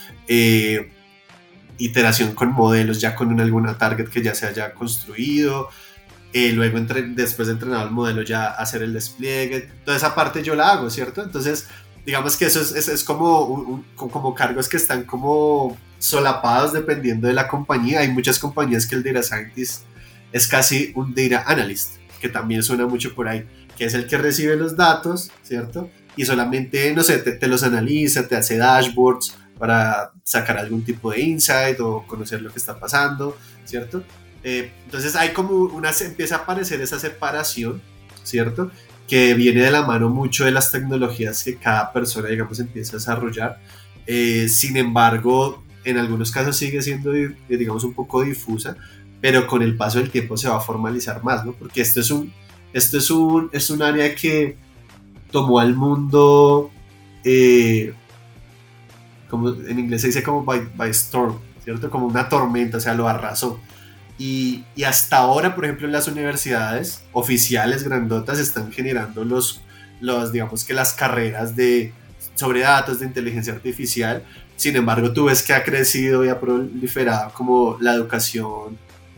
[1.81, 5.69] iteración con modelos, ya con alguna target que ya se haya construido.
[6.33, 9.69] Eh, luego, entre, después de entrenado el modelo, ya hacer el despliegue.
[9.85, 11.23] Toda esa parte yo la hago, ¿cierto?
[11.23, 11.66] Entonces,
[12.07, 17.49] digamos que eso es, es, como, como cargos que están como solapados dependiendo de la
[17.49, 18.01] compañía.
[18.01, 19.83] Hay muchas compañías que el Data Scientist
[20.33, 23.45] es casi un Data Analyst, que también suena mucho por ahí,
[23.77, 25.90] que es el que recibe los datos, ¿cierto?
[26.16, 31.11] Y solamente, no sé, te, te los analiza, te hace dashboards para sacar algún tipo
[31.11, 34.03] de insight o conocer lo que está pasando, ¿cierto?
[34.42, 37.83] Eh, entonces hay como una, empieza a aparecer esa separación,
[38.23, 38.70] ¿cierto?
[39.07, 43.01] Que viene de la mano mucho de las tecnologías que cada persona, digamos, empieza a
[43.01, 43.61] desarrollar.
[44.07, 47.12] Eh, sin embargo, en algunos casos sigue siendo,
[47.46, 48.77] digamos, un poco difusa,
[49.20, 51.53] pero con el paso del tiempo se va a formalizar más, ¿no?
[51.53, 52.33] Porque esto es un,
[52.73, 54.57] esto es un, es un área que
[55.31, 56.70] tomó al mundo
[57.25, 57.92] eh,
[59.31, 61.88] como en inglés se dice como by, storm, ¿cierto?
[61.88, 63.61] Como una tormenta, o sea, lo arrasó.
[64.19, 69.62] Y, y, hasta ahora, por ejemplo, en las universidades oficiales grandotas están generando los,
[70.01, 71.95] los, digamos que las carreras de,
[72.35, 74.23] sobre datos de inteligencia artificial.
[74.57, 78.77] Sin embargo, tú ves que ha crecido y ha proliferado como la educación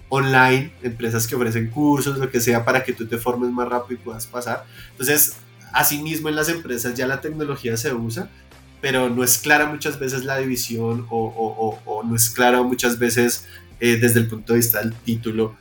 [0.08, 4.00] online, empresas que ofrecen cursos, lo que sea, para que tú te formes más rápido
[4.00, 4.66] y puedas pasar.
[4.92, 5.36] Entonces,
[5.72, 8.28] asimismo en las empresas ya la tecnología se usa
[8.82, 13.46] pero no es clara muchas veces la división o, no es clara muchas veces
[13.80, 15.56] eh, desde el punto de vista del título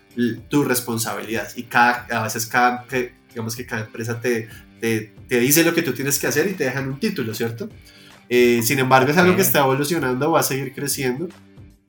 [0.50, 2.86] tu responsabilidad y cada, a veces cada,
[3.30, 4.50] digamos que cada empresa te,
[4.82, 7.70] te, te, dice lo que tú tienes que hacer y te dejan un título, ¿cierto?
[8.28, 11.30] Eh, sin embargo es algo que está evolucionando, va a seguir creciendo,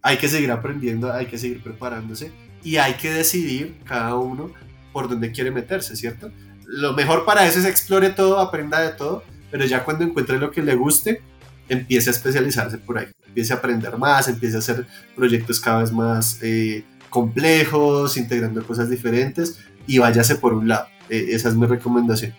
[0.02, 2.30] hay que seguir aprendiendo, hay que seguir preparándose
[2.62, 4.52] y hay que decidir cada uno
[4.92, 6.30] por dónde quiere meterse, ¿cierto?
[6.66, 10.50] Lo mejor para eso es explore todo, aprenda de todo, pero ya cuando encuentre lo
[10.50, 11.20] que le guste,
[11.68, 15.92] empiece a especializarse por ahí, empiece a aprender más, empiece a hacer proyectos cada vez
[15.92, 20.86] más eh, complejos, integrando cosas diferentes y váyase por un lado.
[21.10, 22.34] E, esa es mi recomendación.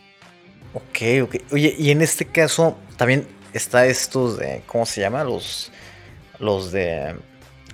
[0.73, 1.35] Ok, ok.
[1.51, 5.23] Oye, y en este caso también está estos de, ¿cómo se llama?
[5.23, 5.71] Los,
[6.39, 7.15] los de,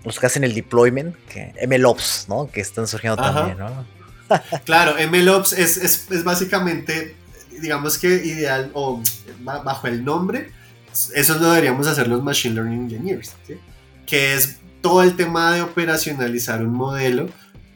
[0.04, 2.52] los que hacen el deployment, que MLOps, ¿no?
[2.52, 3.86] Que están surgiendo también, ¿no?
[4.66, 7.16] claro, MLOps es, es, es básicamente
[7.62, 9.02] digamos que ideal o
[9.44, 10.52] bajo el nombre,
[11.16, 13.34] eso lo deberíamos hacer los Machine Learning Engineers,
[14.06, 17.30] que es todo el tema de operacionalizar un modelo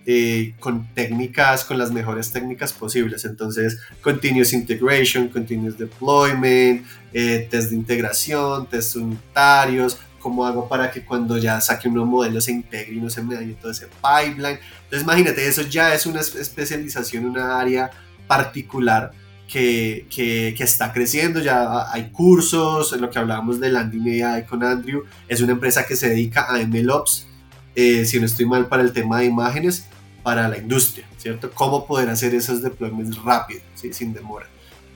[0.06, 3.24] eh, con técnicas, con las mejores técnicas posibles.
[3.26, 11.06] Entonces, continuous integration, continuous deployment, eh, test de integración, test unitarios, cómo hago para que
[11.06, 13.88] cuando ya saque un nuevo modelo se integre y no se me dañe todo ese
[13.88, 14.60] pipeline.
[14.84, 17.92] Entonces, imagínate, eso ya es una especialización, una área
[18.28, 19.12] particular
[19.54, 25.04] que, está creciendo, ya hay cursos, en lo que hablábamos de Landing AI con Andrew,
[25.28, 27.28] es una empresa que se dedica a MLOps,
[27.76, 29.86] eh, si no estoy mal para el tema de imágenes,
[30.24, 31.52] para la industria, ¿cierto?
[31.52, 33.94] Cómo poder hacer esos deployments rápido, ¿sí?
[33.94, 34.48] sin demora.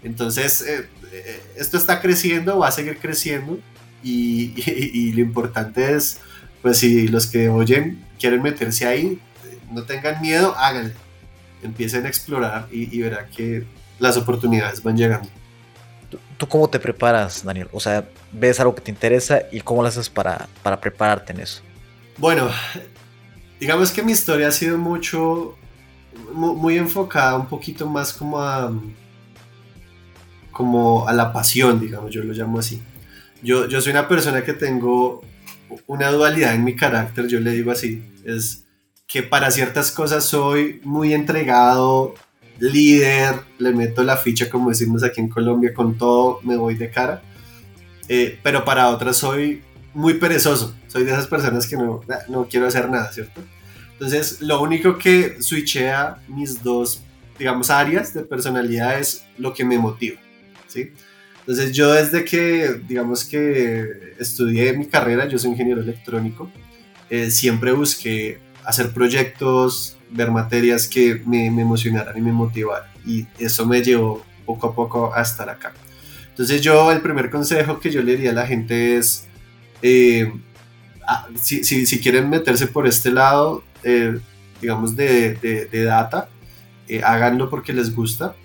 [0.01, 3.59] Entonces, eh, eh, esto está creciendo, va a seguir creciendo
[4.01, 6.19] y, lo importante es,
[6.63, 9.19] pues si los que oyen quieren meterse ahí,
[9.71, 10.93] no tengan miedo, háganlo.
[11.61, 13.65] Empiecen a explorar y, y que
[13.99, 15.29] las oportunidades van llegando.
[16.37, 17.67] ¿Tú, cómo te preparas, Daniel?
[17.73, 21.41] O sea, ves algo que te interesa y cómo lo haces para, para prepararte en
[21.41, 21.61] eso.
[22.17, 22.49] Bueno,
[23.59, 25.55] digamos que mi historia ha sido mucho,
[26.33, 28.71] muy, enfocada un poquito más como a,
[30.51, 32.81] como a la pasión, digamos, yo lo llamo así.
[33.41, 35.21] Yo, yo soy una persona que tengo
[35.85, 38.65] una dualidad en mi carácter, yo le digo así, es
[39.07, 42.15] que para ciertas cosas soy muy entregado,
[42.59, 46.89] líder, le meto la ficha como decimos aquí en Colombia, con todo me voy de
[46.89, 47.21] cara,
[48.07, 49.61] eh, pero para otras soy
[49.93, 53.41] muy perezoso, soy de esas personas que no, no quiero hacer nada, ¿cierto?
[53.93, 57.01] Entonces, lo único que switchea mis dos,
[57.39, 60.19] digamos, áreas de personalidad es lo que me motiva,
[60.67, 60.91] ¿sí?
[61.39, 66.51] Entonces, yo desde que, digamos que estudié mi carrera, yo soy ingeniero electrónico,
[67.09, 72.89] eh, siempre busqué hacer proyectos, ver materias que me, me, emocionaran y me motivaran.
[73.05, 75.73] Y eso me llevó poco a poco a estar acá.
[76.29, 79.27] Entonces yo el primer consejo que yo le diría a la gente es,
[79.81, 80.31] eh,
[81.41, 84.19] si, si, si, quieren meterse por este lado, eh,
[84.61, 86.29] digamos, de, de, data,
[86.87, 88.35] eh, háganlo porque les gusta,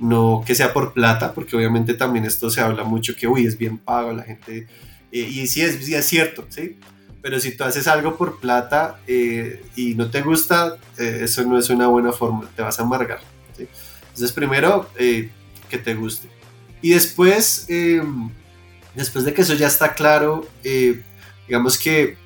[0.00, 3.58] no que sea por plata, porque obviamente también esto se habla mucho que, uy, es
[3.58, 4.66] bien pago, la gente,
[5.12, 6.78] eh, y sí es, sí es cierto, ¿sí?
[7.24, 11.86] Pero si tú haces algo por plata y no te gusta, eso no es una
[11.86, 13.20] buena forma, te vas a amargar.
[13.56, 13.66] ¿sí?
[14.02, 16.28] Entonces, primero, que te guste.
[16.82, 17.66] Y después,
[18.94, 20.46] después de que eso ya está claro,
[21.48, 22.18] digamos que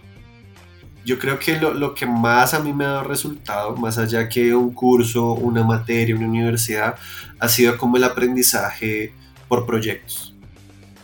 [1.04, 4.28] yo creo que lo, lo, que más a mí me ha dado resultado, más allá
[4.28, 6.96] que un curso, una materia, una universidad,
[7.38, 9.14] ha sido como el aprendizaje
[9.46, 10.34] por proyectos.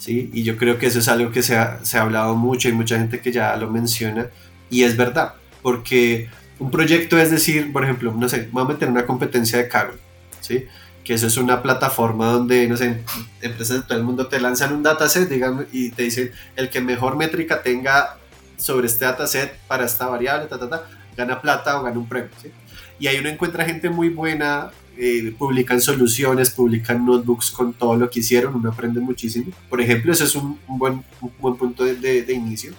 [0.05, 0.31] ¿Sí?
[0.35, 2.75] Y yo creo que eso es algo que se ha, se ha hablado mucho, hay
[2.75, 4.29] mucha gente que ya lo menciona,
[4.69, 8.91] y es verdad, porque un proyecto es decir, por ejemplo, no sé, vamos a meter
[8.91, 9.99] una competencia de Kaggle,
[10.41, 10.67] ¿sí?
[11.05, 13.03] que eso es una plataforma donde, no sé,
[13.41, 16.83] empresas de todo el mundo te lanzan un dataset, digamos, y te dicen, el que
[16.83, 18.19] mejor métrica tenga
[18.59, 20.87] sobre este dataset para esta variable, ta, ta, ta,
[21.17, 22.31] gana plata o gana un premio.
[22.43, 22.51] ¿sí?
[22.99, 28.09] Y ahí uno encuentra gente muy buena, eh, publican soluciones, publican notebooks con todo lo
[28.09, 29.53] que hicieron, uno aprende muchísimo.
[29.69, 32.73] Por ejemplo, eso es un, buen, un buen, punto de, de, inicio.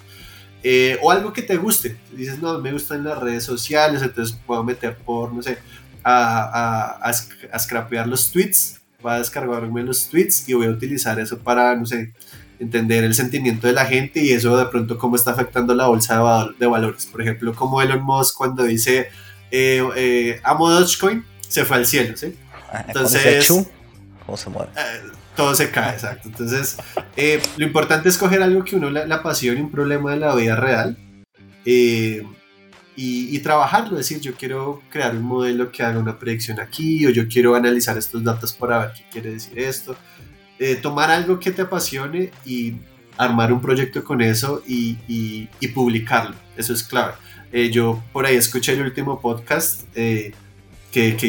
[0.63, 1.97] Eh, o algo que te guste.
[2.15, 5.57] Dices, no, me gustan las redes sociales, entonces puedo meter por, no sé,
[6.03, 7.11] a, a,
[7.51, 11.75] a, scrapear los tweets, voy a descargarme los tweets y voy a utilizar eso para,
[11.75, 12.13] no sé,
[12.59, 16.15] entender el sentimiento de la gente y eso de pronto cómo está afectando la bolsa
[16.57, 17.05] de, valores.
[17.05, 19.09] Por ejemplo, como Elon Musk cuando dice
[19.51, 21.23] eh, eh, amo Dogecoin,
[21.55, 22.35] se fue al cielo, ¿sí?
[22.71, 23.47] Ah, Entonces,
[24.25, 24.69] ¿cómo se mueve?
[24.75, 25.01] Eh,
[25.35, 26.27] todo se cae, exacto.
[26.27, 26.75] Entonces,
[27.15, 30.57] eh, lo importante es coger algo que uno le, apasione, un problema de la vida
[30.57, 30.97] real,
[31.63, 32.21] y,
[32.95, 33.97] y, trabajarlo.
[33.97, 37.55] Es decir, yo quiero crear un modelo que haga una predicción aquí, o yo quiero
[37.55, 39.95] analizar estos datos para ver qué quiere decir esto.
[40.59, 42.75] Eh, tomar algo que te apasione y
[43.17, 46.35] armar un proyecto con eso y, y, publicarlo.
[46.57, 47.13] Eso es clave.
[47.51, 50.33] Eh, yo por ahí escuché el último podcast eh,
[50.95, 51.27] que, que,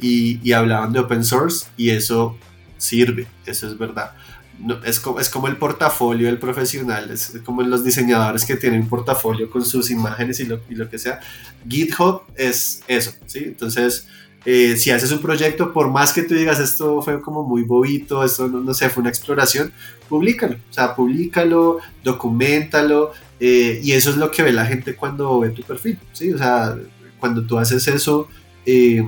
[0.00, 2.38] y, y, hablaban de open source y eso
[2.78, 4.12] sirve, eso es verdad.
[4.58, 8.80] No, es, como, es como el portafolio del profesional, es como los diseñadores que tienen
[8.80, 11.20] un portafolio con sus imágenes y lo, y lo que sea.
[11.68, 13.40] GitHub es eso, ¿sí?
[13.44, 14.06] Entonces,
[14.46, 18.24] eh, si haces un proyecto, por más que tú digas esto fue como muy bobito,
[18.24, 19.70] esto no, no sé, fue una exploración,
[20.08, 25.40] públicalo, o sea, públicalo, documentalo, eh, y eso es lo que ve la gente cuando
[25.40, 26.32] ve tu perfil, ¿sí?
[26.32, 26.74] O sea,
[27.20, 28.28] cuando tú haces eso,
[28.66, 29.06] eh,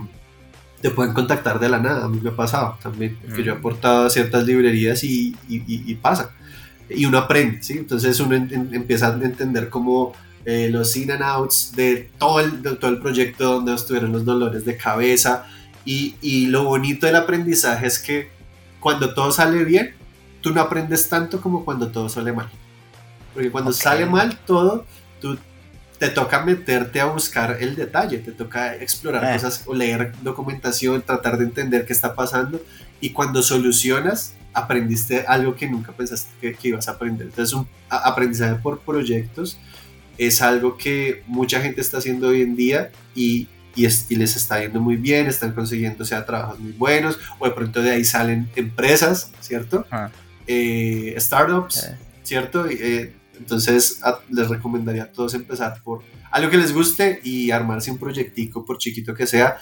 [0.81, 3.57] te pueden contactar de la nada, a mí me ha pasado también, que yo he
[3.57, 6.31] aportado a ciertas librerías y, y, y, pasa,
[6.89, 7.75] y uno aprende, ¿sí?
[7.79, 10.13] Entonces uno empieza a entender cómo
[10.45, 14.65] eh, los in and outs de todo el, todo el proyecto donde estuvieron los dolores
[14.65, 15.47] de cabeza.
[15.85, 18.29] Y, y, lo bonito del aprendizaje es que
[18.79, 19.95] cuando todo sale bien,
[20.41, 22.49] tú no aprendes tanto como cuando todo sale mal.
[23.35, 24.87] Porque cuando sale mal todo,
[25.21, 25.37] tú
[25.99, 29.33] te toca meterte a buscar el detalle, te toca explorar Eh.
[29.35, 32.61] cosas o leer documentación, tratar de entender qué está pasando
[33.01, 37.27] y cuando solucionas aprendiste algo que nunca pensaste que, que ibas a aprender.
[37.29, 39.59] Entonces un aprendizaje por proyectos
[40.19, 44.35] es algo que mucha gente está haciendo hoy en día y, y, es- y les
[44.37, 47.91] está yendo muy bien, están consiguiendo o sea, trabajos muy buenos o de pronto de
[47.91, 49.87] ahí salen empresas, ¿cierto?
[49.91, 50.11] Ah.
[50.47, 51.97] Eh, startups, Eh.
[52.23, 52.67] ¿cierto?
[53.39, 57.99] Entonces a- les recomendaría a todos empezar por algo que les guste y armarse un
[57.99, 59.59] proyectico, por chiquito que sea.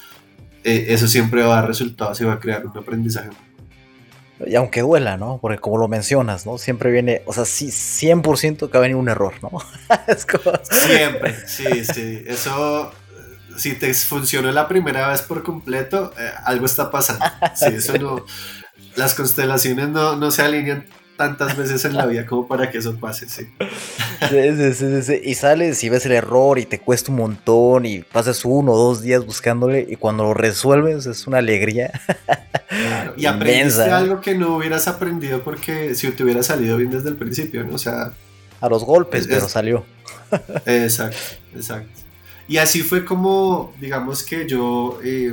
[0.67, 3.29] eh, eso siempre va a dar resultados y va a crear un aprendizaje.
[4.47, 5.39] Y aunque duela, ¿no?
[5.41, 6.57] Porque como lo mencionas, ¿no?
[6.59, 9.51] Siempre viene, o sea, sí, 100% que va a venir un error, ¿no?
[10.09, 10.53] es como...
[10.63, 12.25] Siempre, sí, sí.
[12.27, 17.25] Eso, eh, si te funcionó la primera vez por completo, eh, algo está pasando.
[17.55, 18.25] Sí, eso no.
[18.97, 22.97] Las constelaciones no, no se alinean tantas veces en la vida como para que eso
[22.99, 23.47] pase, sí.
[24.29, 25.21] Sí, sí, sí.
[25.23, 28.77] Y sales y ves el error y te cuesta un montón y pasas uno o
[28.79, 31.93] dos días buscándole y cuando lo resuelves es una alegría.
[32.69, 36.91] Claro, Y aprendiste Inmensa, algo que no hubieras aprendido porque si te hubiera salido bien
[36.91, 37.75] desde el principio, ¿no?
[37.75, 38.13] O sea,
[38.61, 39.85] A los golpes, Es- pero salió.
[40.67, 41.19] Exacto,
[41.55, 42.01] exacto.
[42.49, 45.33] Y así fue como, digamos que yo, eh,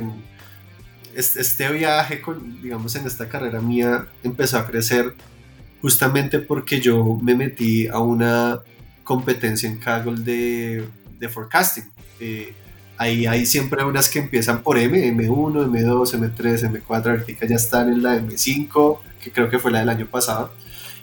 [1.14, 5.14] es- este viaje, con, digamos, en esta carrera mía empezó a crecer
[5.82, 8.60] justamente porque yo me metí a una
[9.02, 10.84] competencia en Kaggle de,
[11.18, 11.90] de forecasting.
[12.20, 12.54] Eh,
[12.96, 17.92] ahí hay siempre unas que empiezan por M, M1, M2, M3, M4, ahorita ya están
[17.92, 20.52] en la M5, que creo que fue la del año pasado.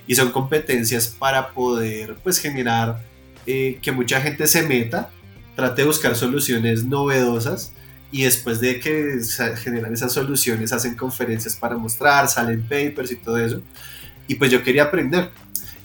[0.07, 3.03] Y son competencias para poder pues generar
[3.45, 5.09] eh, que mucha gente se meta,
[5.55, 7.73] trate de buscar soluciones novedosas
[8.11, 9.19] y después de que
[9.57, 13.61] generan esas soluciones hacen conferencias para mostrar, salen papers y todo eso.
[14.29, 15.31] Y pues yo quería aprender.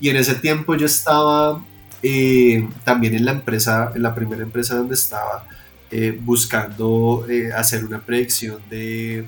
[0.01, 1.65] Y en ese tiempo yo estaba
[2.03, 5.49] eh, también en la empresa, en la primera empresa donde estaba,
[5.91, 9.25] eh, buscando eh, hacer una predicción de,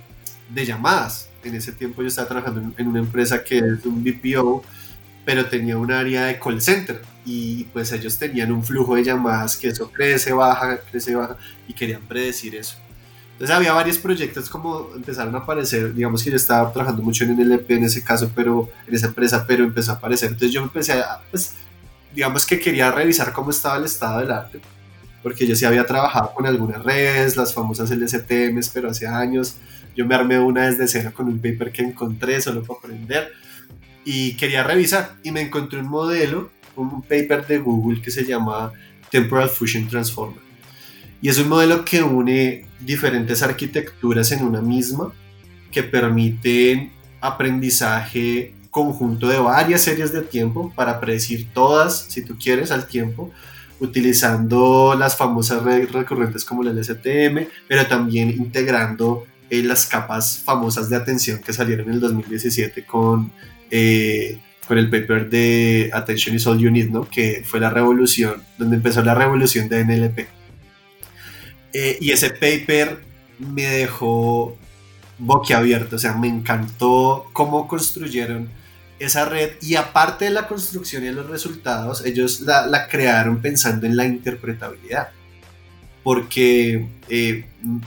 [0.50, 1.30] de llamadas.
[1.42, 4.62] En ese tiempo yo estaba trabajando en, una empresa que es un BPO,
[5.24, 9.56] pero tenía un área de call center y pues ellos tenían un flujo de llamadas
[9.56, 12.76] que eso crece, baja, crece, baja y querían predecir eso.
[13.36, 17.36] Entonces había varios proyectos como empezaron a aparecer, digamos que yo estaba trabajando mucho en
[17.36, 20.28] NLP en ese caso, pero en esa empresa, pero empezó a aparecer.
[20.30, 21.52] Entonces yo empecé a, pues,
[22.14, 24.58] digamos que quería revisar cómo estaba el estado del arte,
[25.22, 29.56] porque yo sí había trabajado con algunas redes, las famosas LSTMs, pero hace años.
[29.94, 33.32] Yo me armé una desde cero con un paper que encontré solo para aprender
[34.02, 38.72] y quería revisar y me encontré un modelo, un paper de Google que se llama
[39.10, 40.45] Temporal Fusion Transformer.
[41.20, 45.12] Y es un modelo que une diferentes arquitecturas en una misma
[45.72, 52.70] que permiten aprendizaje conjunto de varias series de tiempo para predecir todas, si tú quieres,
[52.70, 53.32] al tiempo,
[53.80, 60.90] utilizando las famosas redes recurrentes como el LSTM, pero también integrando eh, las capas famosas
[60.90, 63.30] de atención que salieron en el 2017 con,
[63.70, 67.08] eh, con el paper de Attention is All You Need, ¿no?
[67.08, 70.35] que fue la revolución, donde empezó la revolución de NLP.
[71.78, 73.00] Eh, y ese paper
[73.38, 74.56] me dejó
[75.18, 78.48] boquiabierto, o sea, me encantó cómo construyeron
[78.98, 83.84] esa red y aparte de la construcción y los resultados, ellos la, la crearon pensando
[83.86, 85.08] en la interpretabilidad.
[86.02, 87.44] Porque eh,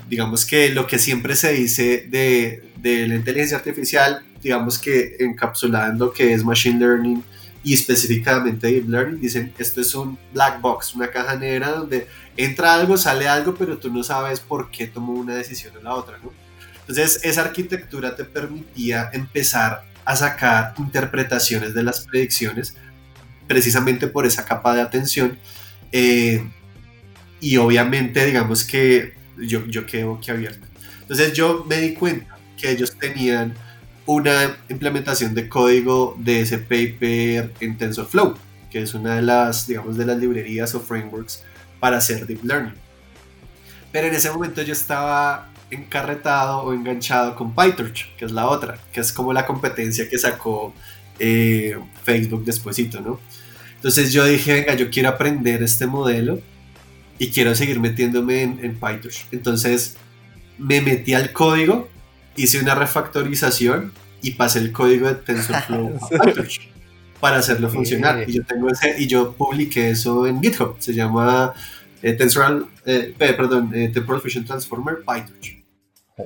[0.07, 5.87] digamos que lo que siempre se dice de, de, la inteligencia artificial, digamos que encapsulada
[5.87, 7.23] en lo que es machine learning
[7.63, 12.07] y específicamente deep learning, dicen esto es un black box, una caja negra donde
[12.39, 15.93] entra algo, sale algo, pero tú no sabes por qué tomó una decisión o la
[15.93, 16.17] otra.
[16.79, 22.77] Entonces esa arquitectura te permitía empezar a sacar interpretaciones de las predicciones
[23.45, 25.37] precisamente por esa capa de atención
[25.91, 26.49] eh,
[27.41, 30.65] y obviamente digamos que yo, yo quedé boquiabierto.
[31.01, 33.53] Entonces yo me di cuenta que ellos tenían
[34.05, 38.35] una implementación de código de ese paper en TensorFlow,
[38.71, 41.43] que es una de las, digamos, de las librerías o frameworks
[41.79, 42.73] para hacer deep learning.
[43.91, 48.79] Pero en ese momento yo estaba encarretado o enganchado con PyTorch, que es la otra,
[48.91, 50.73] que es como la competencia que sacó
[51.19, 53.19] eh, Facebook despuesito, ¿no?
[53.75, 56.41] Entonces yo dije, venga, yo quiero aprender este modelo
[57.17, 59.27] y quiero seguir metiéndome en, en PyTorch.
[59.31, 59.95] Entonces
[60.57, 61.89] me metí al código,
[62.35, 66.68] hice una refactorización y pasé el código de TensorFlow a PyTorch
[67.19, 68.27] para hacerlo funcionar.
[68.27, 70.75] Y yo tengo ese, y yo publiqué eso en GitHub.
[70.79, 71.53] Se llama
[72.01, 75.63] eh, Tensoral, eh, perdón, eh, Temporal Fusion Transformer PyTorch.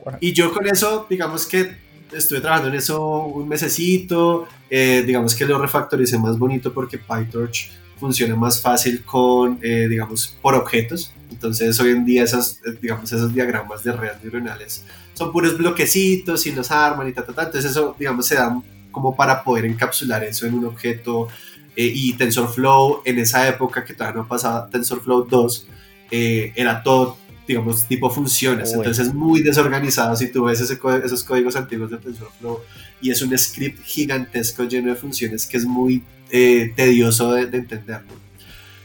[0.03, 0.17] Bueno.
[0.21, 5.45] Y yo con eso, digamos que estuve trabajando en eso un mesecito, eh, digamos que
[5.45, 11.13] lo refactoricé más bonito porque PyTorch funciona más fácil con, eh, digamos, por objetos.
[11.31, 14.83] Entonces hoy en día esos, eh, digamos, esos diagramas de redes neuronales
[15.13, 17.45] son puros bloquecitos y los arman y tal, tal, tal.
[17.47, 18.61] Entonces eso, digamos, se da
[18.93, 21.27] como para poder encapsular eso en un objeto.
[21.75, 25.67] Eh, y TensorFlow en esa época que todavía no pasaba TensorFlow 2,
[26.11, 27.17] era todo
[27.47, 28.73] digamos, tipo funciones.
[28.73, 32.61] Entonces es muy desorganizado si tú ves esos códigos antiguos de TensorFlow
[33.01, 37.57] y es un script gigantesco lleno de funciones que es muy eh, tedioso de, de
[37.57, 38.01] entender.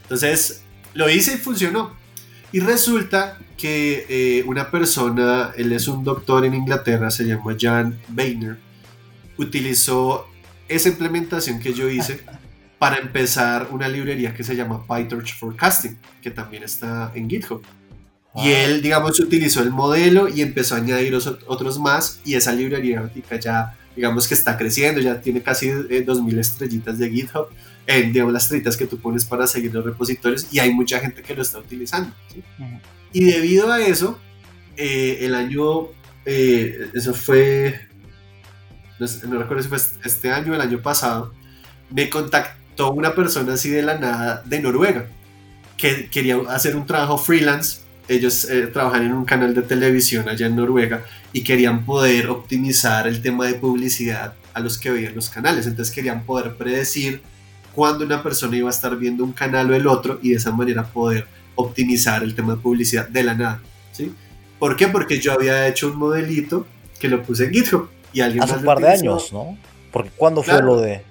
[0.02, 0.62] Entonces
[0.94, 1.96] lo hice y funcionó.
[2.50, 7.98] Y resulta que eh, una persona, él es un doctor en Inglaterra, se llama Jan
[8.08, 8.58] Boehner,
[9.38, 10.28] utilizó
[10.68, 12.20] esa implementación que yo hice
[12.78, 17.62] para empezar una librería que se llama PyTorch Forecasting, que también está en GitHub.
[18.36, 21.16] Y él, digamos, utilizó el modelo y empezó a añadir
[21.46, 23.10] otros más y esa librería
[23.40, 27.48] ya, digamos que está creciendo, ya tiene casi 2.000 eh, estrellitas de GitHub,
[27.86, 31.22] eh, digamos, las estrellitas que tú pones para seguir los repositorios y hay mucha gente
[31.22, 32.12] que lo está utilizando.
[33.12, 34.20] Y debido a eso,
[34.76, 35.88] eh, el año,
[36.24, 37.87] eso fue,
[38.98, 41.32] no, recuerdo si fue este año o el año pasado,
[41.90, 45.06] me contactó una persona así de la nada de Noruega
[45.76, 50.46] que quería hacer un trabajo freelance ellos eh, trabajan en un canal de televisión allá
[50.46, 55.28] en Noruega y querían poder optimizar el tema de publicidad a los que veían los
[55.28, 55.66] canales.
[55.66, 57.20] Entonces querían poder predecir
[57.74, 60.50] cuándo una persona iba a estar viendo un canal o el otro y de esa
[60.52, 63.60] manera poder optimizar el tema de publicidad de la nada.
[63.92, 64.12] ¿sí?
[64.58, 64.88] ¿Por qué?
[64.88, 66.66] Porque yo había hecho un modelito
[66.98, 69.56] que lo puse en GitHub y alguien Hace un par de años, ¿no?
[69.92, 71.04] Porque ¿cuándo fue lo de...?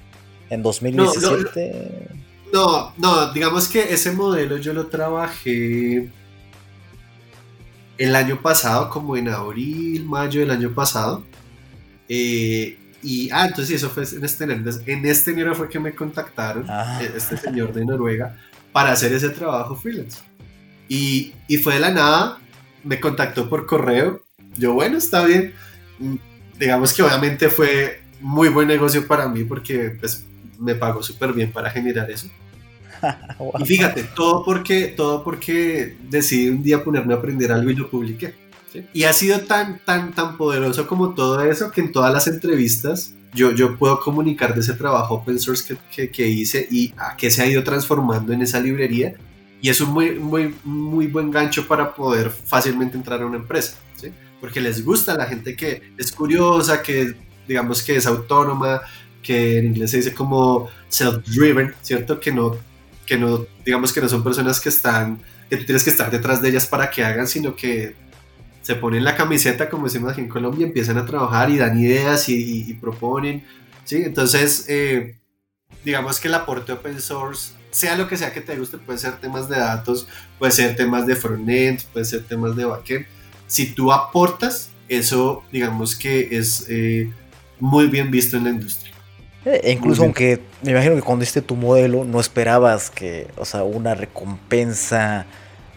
[0.49, 2.09] ¿En 2017?
[2.53, 6.09] no, no, digamos que ese modelo yo lo trabajé
[7.97, 11.23] el año pasado, como en abril, mayo del año pasado.
[12.07, 14.71] Eh, y, ah, entonces eso fue en este enero.
[14.85, 16.99] En este enero fue que me contactaron, ah.
[17.01, 18.37] eh, este señor de Noruega,
[18.71, 20.19] para hacer ese trabajo freelance.
[20.87, 22.39] Y, y fue de la nada,
[22.83, 24.23] me contactó por correo.
[24.55, 25.53] Yo, bueno, está bien.
[26.59, 30.25] Digamos que obviamente fue muy buen negocio para mí porque pues,
[30.59, 32.27] me pagó súper bien para generar eso.
[33.59, 37.89] Y fíjate, todo porque, todo porque decidí un día ponerme a aprender algo y lo
[37.89, 38.33] publiqué.
[38.93, 43.13] Y ha sido tan, tan, tan poderoso como todo eso que en todas las entrevistas
[43.33, 47.29] yo, yo puedo comunicar de ese trabajo open source que, que, hice y a qué
[47.29, 49.13] se ha ido transformando en esa librería.
[49.61, 53.77] Y es un muy, muy, muy buen gancho para poder fácilmente entrar a una empresa.
[53.95, 54.11] ¿sí?
[54.39, 57.15] Porque les gusta la gente que es curiosa, que
[57.47, 58.81] digamos que es autónoma,
[59.21, 62.19] que en inglés se dice como self-driven, ¿cierto?
[62.19, 62.57] Que no
[63.07, 65.19] que no, digamos que no son personas que están,
[65.49, 67.95] que tú tienes que estar detrás de ellas para que hagan, sino que
[68.61, 72.27] se ponen la camiseta, como decimos aquí en Colombia, empiezan a trabajar y dan ideas
[72.27, 73.45] y, proponen,
[73.85, 74.03] ¿sí?
[74.03, 75.17] Entonces, eh,
[75.85, 79.21] digamos que el aporte open source, sea lo que sea que te guste, puede ser
[79.21, 80.05] temas de datos,
[80.37, 83.05] puede ser temas de frontend, puede ser temas de backend,
[83.47, 87.11] si tú aportas, eso digamos que es eh,
[87.59, 88.93] muy bien visto en la industria.
[89.45, 93.63] E incluso aunque me imagino que cuando hiciste tu modelo no esperabas que, o sea,
[93.63, 95.25] una recompensa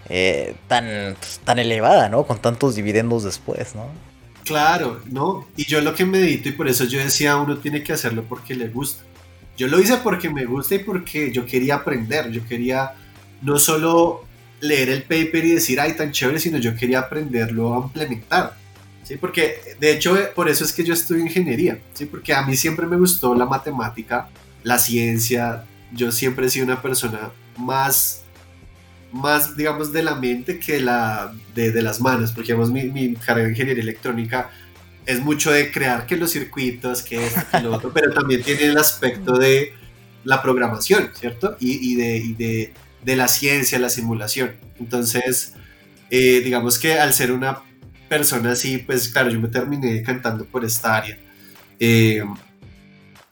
[0.08, 2.24] eh, tan, pues, tan elevada, ¿no?
[2.24, 3.86] Con tantos dividendos después, ¿no?
[4.44, 5.46] Claro, ¿no?
[5.56, 8.56] Y yo lo que medito y por eso yo decía, uno tiene que hacerlo porque
[8.56, 9.04] le gusta.
[9.56, 12.94] Yo lo hice porque me gusta y porque yo quería aprender, yo quería
[13.42, 14.24] no solo
[14.60, 18.56] leer el paper y decir, ay, tan chévere, sino yo quería aprenderlo a implementar.
[19.02, 19.16] ¿sí?
[19.16, 22.06] Porque de hecho eh, por eso es que yo estudio ingeniería, ¿sí?
[22.06, 24.28] Porque a mí siempre me gustó la matemática,
[24.62, 28.22] la ciencia, yo siempre he sido una persona más,
[29.12, 33.14] más digamos, de la mente que la de, de las manos, porque digamos, mi, mi,
[33.14, 34.50] carrera de ingeniería electrónica
[35.06, 38.64] es mucho de crear que los circuitos, que esto, que lo otro, pero también tiene
[38.64, 39.72] el aspecto de
[40.24, 41.56] la programación, ¿cierto?
[41.58, 42.72] Y, y, de, y de,
[43.04, 44.52] de, la ciencia, la simulación.
[44.78, 45.54] Entonces,
[46.10, 47.60] eh, digamos que al ser una
[48.08, 51.18] persona así, pues claro, yo me terminé cantando por esta área.
[51.78, 52.24] Eh,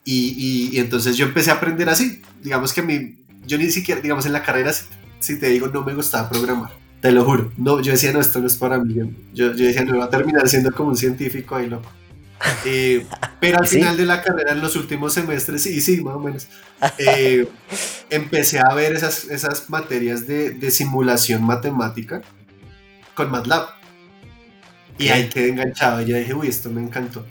[0.04, 2.22] y, y, entonces yo empecé a aprender así.
[2.42, 3.16] Digamos que mí,
[3.46, 4.72] yo ni siquiera, digamos en la carrera,
[5.20, 6.70] si, te digo, no me gustaba programar.
[7.00, 7.52] Te lo juro.
[7.56, 8.94] No, yo decía, no, esto no es para mí.
[9.34, 11.90] Yo, yo decía, no, voy a terminar siendo como un científico ahí loco.
[12.64, 13.07] Eh,
[13.41, 16.49] pero al final de la carrera, en los últimos semestres, sí, sí, más o menos,
[16.99, 17.49] eh,
[18.11, 22.22] empecé a ver esas, esas materias de, de simulación matemática
[23.14, 23.68] con MATLAB.
[24.99, 26.03] Y ahí quedé enganchado.
[26.03, 27.24] Y yo dije, uy, esto me encantó.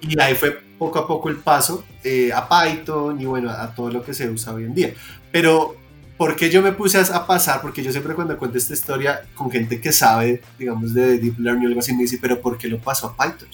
[0.00, 3.90] Y ahí fue poco a poco el paso eh, a Python y bueno, a todo
[3.90, 4.94] lo que se usa hoy en día.
[5.32, 5.76] Pero,
[6.16, 7.60] ¿por qué yo me puse a, pasar?
[7.60, 11.66] Porque yo siempre cuando cuento esta historia con gente que sabe, digamos, de Deep Learning
[11.66, 13.48] o algo así, me dice, pero ¿por qué lo pasó a Python?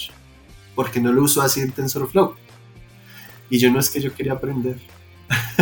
[0.75, 2.35] ¿Por qué no lo usó así en TensorFlow?
[3.51, 4.77] Y yo no es que yo quería aprender.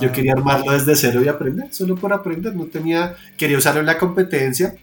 [0.00, 0.12] Yo ah.
[0.12, 2.56] quería armarlo desde cero y aprender, solo por aprender.
[2.56, 4.74] No tenía, quería usarlo en la competencia,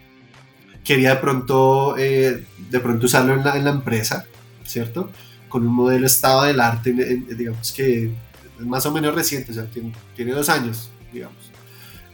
[0.84, 4.26] quería de pronto, eh, de pronto usarlo en la, en la, empresa,
[4.66, 5.10] ¿cierto?
[5.48, 8.12] Con un modelo estado del arte, digamos que
[8.60, 11.52] es más o menos reciente, o sea, tiene, tiene dos años, digamos.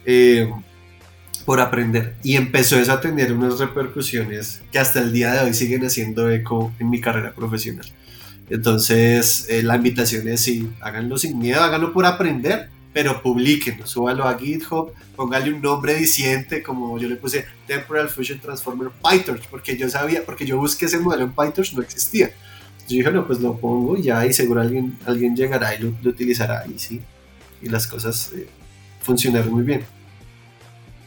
[0.04, 0.50] Eh,
[1.46, 2.16] por aprender.
[2.24, 6.28] Y empezó eso a tener unas repercusiones que hasta el día de hoy siguen haciendo
[6.28, 7.86] eco en mi carrera profesional.
[8.50, 14.24] Entonces, eh, la invitación es sí, háganlo sin miedo, háganlo por aprender, pero publiquenlo, súbalo
[14.26, 19.76] a GitHub, póngale un nombre diciente, como yo le puse Temporal Fusion Transformer PyTorch, porque
[19.76, 22.30] yo sabía, porque yo busqué ese modelo en PyTorch, no existía.
[22.88, 26.64] Yo dije, no, pues lo pongo ya y seguro alguien, alguien llegará y lo, utilizará
[26.66, 27.00] y sí,
[27.62, 28.48] y las cosas eh,
[29.00, 29.95] funcionaron muy bien.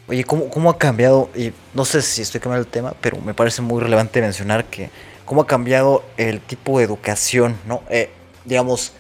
[0.09, 1.29] Oye, ¿cómo, ¿cómo, ha cambiado?
[1.35, 4.89] Y no sé si estoy cambiando el tema, pero me parece muy relevante mencionar que
[5.23, 7.83] cómo ha cambiado el tipo de educación, ¿no?
[7.91, 8.09] Eh,
[8.43, 8.93] digamos,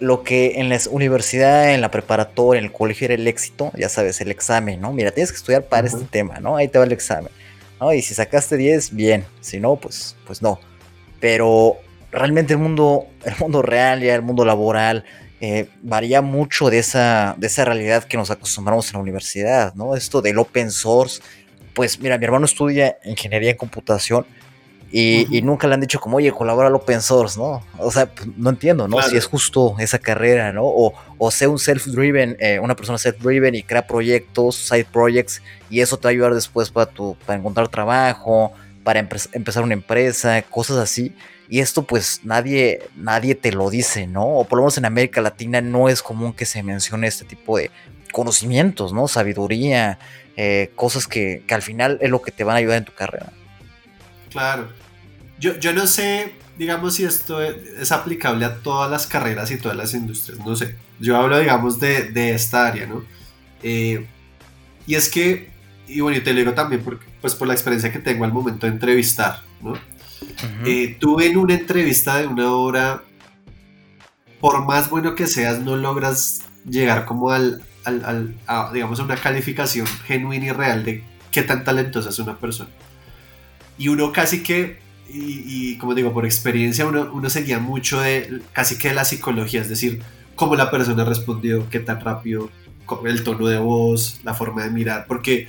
[0.00, 3.90] lo que en la universidad, en la preparatoria, en el colegio era el éxito, ya
[3.90, 4.94] sabes, el examen, ¿no?
[4.94, 6.56] Mira, tienes que estudiar para este tema, ¿no?
[6.56, 7.30] Ahí te va el examen,
[7.78, 7.92] ¿no?
[7.92, 10.58] Y si sacaste 10, bien, si no, pues, pues no.
[11.20, 11.76] Pero
[12.10, 15.04] realmente el mundo, el mundo real, ya el mundo laboral,
[15.40, 19.94] eh, varía mucho de esa, de esa realidad que nos acostumbramos en la universidad, ¿no?
[19.94, 21.20] Esto del open source,
[21.74, 24.26] pues mira, mi hermano estudia ingeniería en computación
[24.90, 27.62] y, nunca le han dicho como, oye, colabora al open source, ¿no?
[27.78, 29.02] O sea, pues, no entiendo, ¿no?
[29.02, 30.64] Si es justo esa carrera, ¿no?
[30.64, 35.80] O, o sea un self-driven, eh, una persona self-driven y crea proyectos, side projects, y
[35.80, 38.52] eso te va a ayudar después para, tu, para encontrar trabajo,
[38.84, 41.14] para empezar una empresa, cosas así.
[41.48, 44.26] Y esto pues nadie, nadie te lo dice, ¿no?
[44.26, 47.58] O por lo menos en América Latina no es común que se mencione este tipo
[47.58, 47.70] de
[48.12, 49.08] conocimientos, ¿no?
[49.08, 49.98] Sabiduría,
[50.36, 52.92] eh, cosas que, que al final es lo que te van a ayudar en tu
[52.92, 53.32] carrera.
[54.30, 54.68] Claro.
[55.38, 59.76] Yo, yo no sé, digamos, si esto es, aplicable a todas las carreras y todas
[59.76, 60.76] las industrias, no sé.
[60.98, 63.04] Yo hablo, digamos, de, de esta área, ¿no?
[63.62, 64.06] Eh,
[64.86, 65.50] y es que,
[65.88, 68.32] y bueno, y te lo digo también porque, pues por la experiencia que tengo al
[68.32, 69.74] momento de entrevistar, ¿no?
[70.64, 73.02] Eh, tuve en una entrevista de una hora,
[74.40, 79.04] por más bueno que seas, no logras llegar como al, al, al a, digamos, a
[79.04, 82.70] una calificación genuina y real de qué tan talentosa es una persona.
[83.78, 84.78] Y uno casi que,
[85.08, 89.60] y, como digo, por experiencia, uno, uno seguía mucho de casi que de la psicología,
[89.60, 90.02] es decir,
[90.34, 92.50] cómo la persona respondió, qué tan rápido,
[93.04, 95.48] el tono de voz, la forma de mirar, porque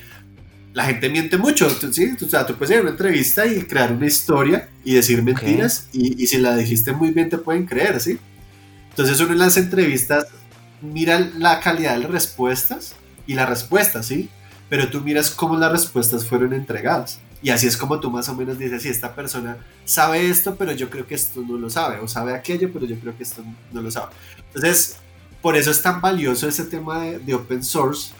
[0.78, 2.16] la gente miente mucho, ¿sí?
[2.24, 5.90] O sea, tú puedes ir a una entrevista y crear una historia y decir mentiras,
[5.92, 8.20] y, y, si la dijiste muy bien te pueden creer, ¿sí?
[8.92, 10.28] Entonces uno en las entrevistas
[10.84, 12.94] mira la calidad de las respuestas
[13.26, 14.30] y la respuesta, ¿sí?
[14.70, 17.22] Pero tú miras cómo las respuestas fueron entregadas.
[17.42, 20.74] Y así es como tú más o menos dices, si esta persona sabe esto, pero
[20.74, 23.44] yo creo que esto no lo sabe, o sabe aquello, pero yo creo que esto
[23.72, 24.14] no lo sabe.
[24.46, 24.98] Entonces,
[25.42, 28.12] por eso es tan valioso ese tema de, open source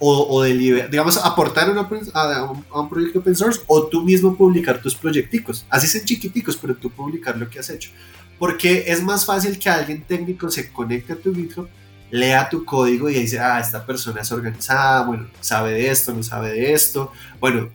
[0.00, 4.94] o, o de, digamos, aportar a, un, proyecto open source o tú mismo publicar tus
[4.94, 5.66] proyecticos.
[5.68, 7.90] Así sean chiquiticos, pero tú publicar lo que has hecho.
[8.38, 11.68] Porque es más fácil que alguien técnico se conecte a tu GitHub,
[12.10, 16.22] lea tu código y dice, ah, esta persona es organizada, bueno, sabe de esto, no
[16.22, 17.12] sabe de esto.
[17.38, 17.68] Bueno,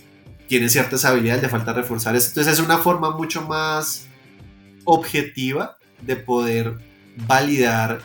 [0.48, 2.30] tiene ciertas habilidades, le falta reforzar eso.
[2.30, 4.08] Entonces es una forma mucho más
[4.84, 6.74] objetiva de poder
[7.28, 8.02] validar,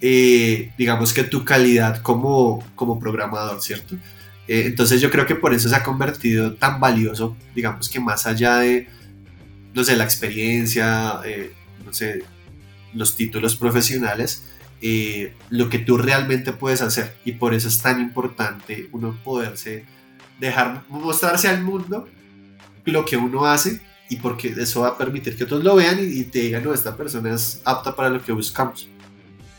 [0.00, 3.96] eh, digamos que tu calidad como, como programador, ¿cierto?
[4.48, 8.26] Eh, entonces yo creo que por eso se ha convertido tan valioso, digamos que más
[8.26, 8.88] allá de,
[9.74, 11.52] no sé, la experiencia, eh,
[11.84, 12.24] no sé,
[12.94, 14.44] los títulos profesionales,
[15.50, 17.16] lo que tú realmente puedes hacer.
[17.24, 19.84] Y por eso es tan importante uno poderse
[20.38, 22.06] dejar mostrarse al mundo
[22.84, 26.24] lo que uno hace y porque eso va a permitir que todos lo vean y,
[26.24, 28.88] te digan, no, esta persona es apta para lo que buscamos.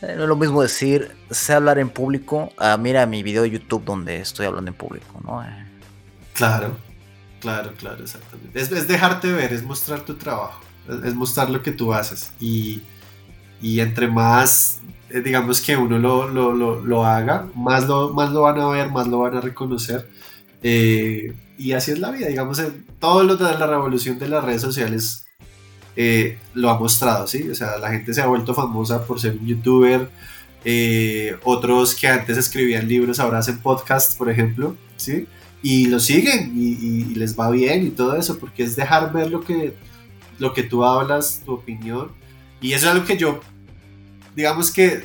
[0.02, 3.50] Eh, no es lo mismo decir, sé hablar en público, a mira mi video de
[3.50, 5.42] YouTube donde estoy hablando en público, ¿no?
[5.42, 5.66] Eh.
[6.34, 6.76] Claro,
[7.40, 8.60] claro, claro, exactamente.
[8.60, 10.60] Es, es, dejarte ver, es mostrar tu trabajo,
[11.04, 12.32] es, mostrar lo que tú haces.
[12.38, 12.82] Y,
[13.60, 14.80] y entre más,
[15.10, 18.68] eh, digamos que uno lo, lo, lo, lo haga, más lo, más lo van a
[18.68, 20.08] ver, más lo van a reconocer
[20.62, 22.60] eh, y así es la vida, digamos,
[22.98, 25.26] todo lo de la revolución de las redes sociales
[26.00, 27.48] eh, lo ha mostrado, ¿sí?
[27.50, 30.08] O sea, la gente se ha vuelto famosa por ser un youtuber,
[30.64, 35.26] eh, otros que antes escribían libros ahora hacen podcasts, por ejemplo, ¿sí?
[35.60, 39.40] Y lo siguen y, les va bien y todo eso, porque es dejar ver lo
[39.40, 39.74] que,
[40.38, 42.12] lo que tú hablas, tu opinión.
[42.60, 43.40] Y eso es algo que yo,
[44.36, 45.04] digamos que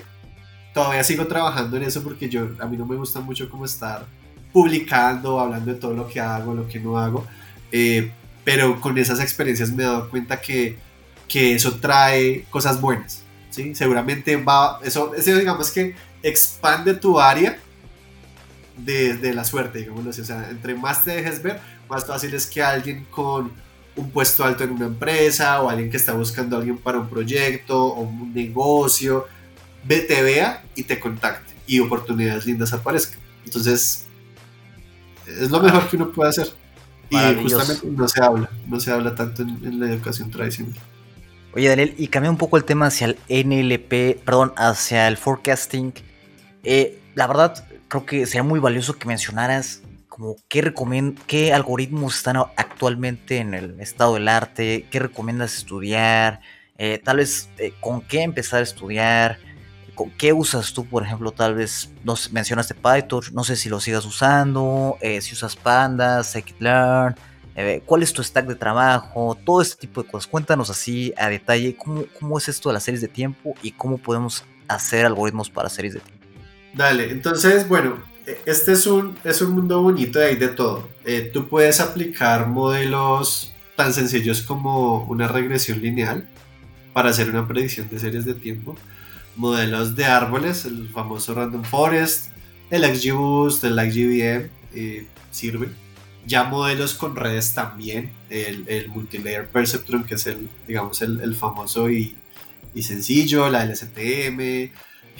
[0.75, 4.05] todavía sigo trabajando en eso porque yo, a mí no me gusta mucho como estar
[4.51, 7.25] publicando, hablando de todo lo que hago, lo que no hago.
[7.71, 8.11] Eh,
[8.43, 10.77] pero con esas experiencias me he dado cuenta que,
[11.27, 13.73] que eso trae cosas buenas, ¿sí?
[13.75, 17.57] Seguramente va, eso, eso digamos que expande tu área
[18.77, 22.63] de, la suerte, digamos O sea, entre más te dejes ver, más fácil es que
[22.63, 23.51] alguien con
[23.95, 27.07] un puesto alto en una empresa o alguien que está buscando a alguien para un
[27.07, 29.27] proyecto o un negocio,
[29.87, 33.19] te vea y te contacte y oportunidades lindas aparezcan.
[33.45, 34.05] Entonces,
[35.27, 36.62] es lo mejor que uno puede hacer.
[37.09, 40.73] Y justamente no se habla, no se habla tanto en, la educación tradicional.
[41.53, 45.93] Oye, Daniel, y cambia un poco el tema hacia el NLP, perdón, hacia el forecasting.
[46.63, 50.73] Eh, la verdad, creo que sería muy valioso que mencionaras como qué,
[51.27, 56.41] qué algoritmos están actualmente en el estado del arte, qué recomiendas estudiar,
[56.77, 59.39] eh, tal vez eh, con qué empezar a estudiar,
[59.95, 63.79] con qué usas tú, por ejemplo, tal vez nos mencionaste Python, no sé si lo
[63.79, 67.15] sigas usando, eh, si usas Pandas, Scikit-learn,
[67.85, 70.27] cuál es tu stack de trabajo, todo este tipo de cosas.
[70.27, 73.97] Cuéntanos así a detalle cómo, cómo es esto de las series de tiempo y cómo
[73.97, 76.25] podemos hacer algoritmos para series de tiempo.
[76.73, 77.97] Dale, entonces, bueno,
[78.45, 80.87] este es un, es un mundo bonito y hay de todo.
[81.05, 86.27] Eh, tú puedes aplicar modelos tan sencillos como una regresión lineal
[86.93, 88.75] para hacer una predicción de series de tiempo.
[89.35, 92.31] Modelos de árboles, el famoso Random Forest,
[92.69, 95.75] el XGBoost, el XGBM, eh, sirven.
[96.25, 101.35] Ya modelos con redes también, el, el Multilayer Perceptron, que es el, digamos, el, el
[101.35, 102.15] famoso y,
[102.73, 104.71] y sencillo, la LSTM,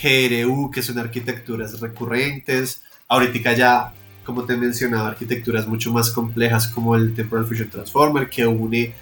[0.02, 2.82] GRU, que son arquitecturas recurrentes.
[3.08, 3.94] Ahorita ya,
[4.24, 8.94] como te he mencionado, arquitecturas mucho más complejas como el Temporal Fusion Transformer, que une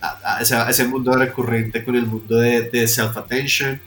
[0.00, 3.80] a, ese, mundo recurrente con el mundo de, self-attention.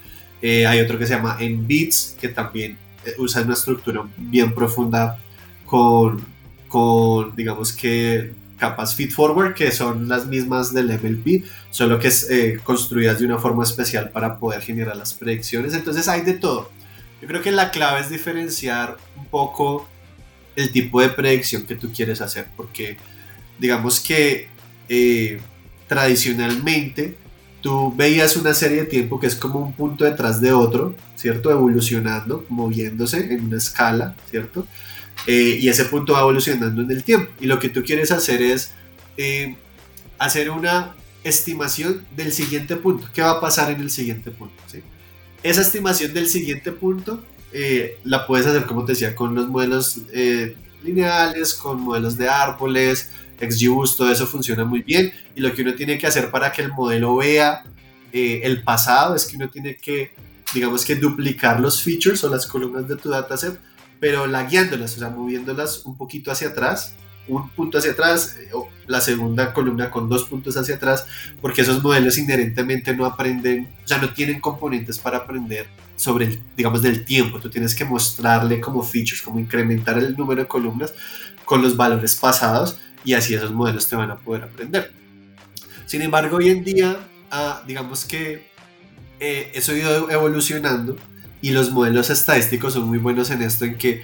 [0.47, 5.17] Eh, hay otro que se llama NBits, que también eh, usa una estructura bien profunda
[5.65, 6.23] con,
[6.67, 12.29] con digamos que capas feed forward que son las mismas del MLP, solo que es
[12.29, 15.73] eh, construidas de una forma especial para poder generar las predicciones.
[15.73, 16.69] Entonces hay de todo.
[17.23, 19.89] Yo creo que la clave es diferenciar un poco
[20.55, 22.97] el tipo de predicción que tú quieres hacer, porque
[23.57, 24.47] digamos que
[25.87, 27.17] tradicionalmente
[27.65, 31.49] tú veías una serie de tiempo que es como un punto detrás de otro, ¿cierto?
[31.49, 34.67] Evolucionando, moviéndose en una escala, ¿cierto?
[35.25, 37.31] Eh, y ese punto va evolucionando en el tiempo.
[37.39, 38.69] Y lo que tú quieres hacer es
[39.17, 39.55] eh,
[40.19, 40.93] hacer una
[41.23, 43.09] estimación del siguiente punto.
[43.11, 44.61] ¿Qué va a pasar en el siguiente punto?
[45.41, 50.01] Esa estimación del siguiente punto eh, la puedes hacer, como te decía, con los modelos
[50.83, 53.09] lineales, con modelos de árboles,
[53.39, 55.11] XGBoost, todo eso funciona muy bien.
[55.35, 57.63] Y lo que uno tiene que hacer para que el modelo vea
[58.11, 60.11] el pasado es que uno tiene que,
[60.53, 63.59] digamos que duplicar los features o las columnas de tu dataset
[63.99, 66.95] pero la guiándolas, o sea, moviéndolas un poquito hacia atrás,
[67.27, 71.07] un punto hacia atrás, eh, o la segunda columna con dos puntos hacia atrás,
[71.41, 76.39] porque esos modelos inherentemente no aprenden, o sea, no tienen componentes para aprender sobre el,
[76.55, 77.39] digamos, del tiempo.
[77.39, 80.93] Tú tienes que mostrarle como features, como incrementar el número de columnas
[81.45, 84.91] con los valores pasados y así esos modelos te van a poder aprender.
[85.85, 86.97] Sin embargo, hoy en día,
[87.31, 88.47] ah, digamos que
[89.19, 90.97] eh, eso ha ido evolucionando
[91.41, 94.03] y los modelos estadísticos son muy buenos en esto, en que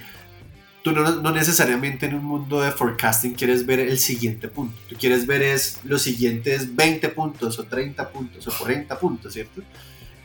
[0.82, 4.78] tú no, no, necesariamente en un mundo de forecasting quieres ver el siguiente punto.
[4.88, 9.62] Tú quieres ver es los siguientes 20 puntos o 30 puntos o 40 puntos, ¿cierto?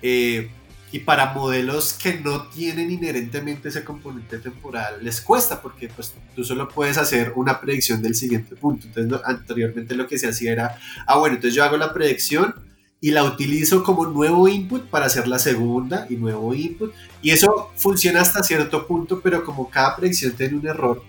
[0.02, 0.50] Eh,
[0.92, 6.44] y para modelos que no tienen inherentemente ese componente temporal, les cuesta porque pues, tú
[6.44, 8.88] solo puedes hacer una predicción del siguiente punto.
[8.88, 12.56] Entonces, anteriormente lo que se hacía era, ah, bueno, entonces yo hago la predicción
[13.02, 16.94] y la utilizo como nuevo input para hacer la segunda y nuevo input.
[17.22, 21.04] Y eso funciona hasta cierto punto, pero como cada predicción tiene un error,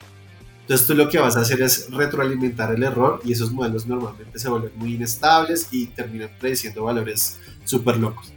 [0.68, 4.38] entonces tú lo que vas a hacer es retroalimentar el error y esos modelos normalmente
[4.38, 8.34] se vuelven muy inestables y terminan prediciendo valores súper locos.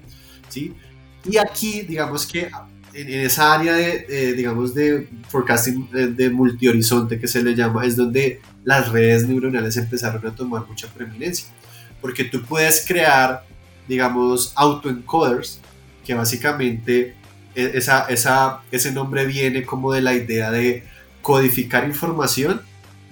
[0.47, 0.73] ¿sí?
[1.25, 2.49] Y aquí, digamos que
[2.93, 8.41] en, esa área de, digamos, de forecasting de, multihorizonte que se le llama, es donde
[8.63, 11.47] las redes neuronales empezaron a tomar mucha preeminencia
[12.01, 13.45] porque tú puedes crear,
[13.87, 15.59] digamos, autoencoders,
[16.03, 17.15] que básicamente
[17.55, 18.07] e, esa,
[18.71, 20.83] ese nombre viene como de la idea de
[21.21, 22.61] codificar información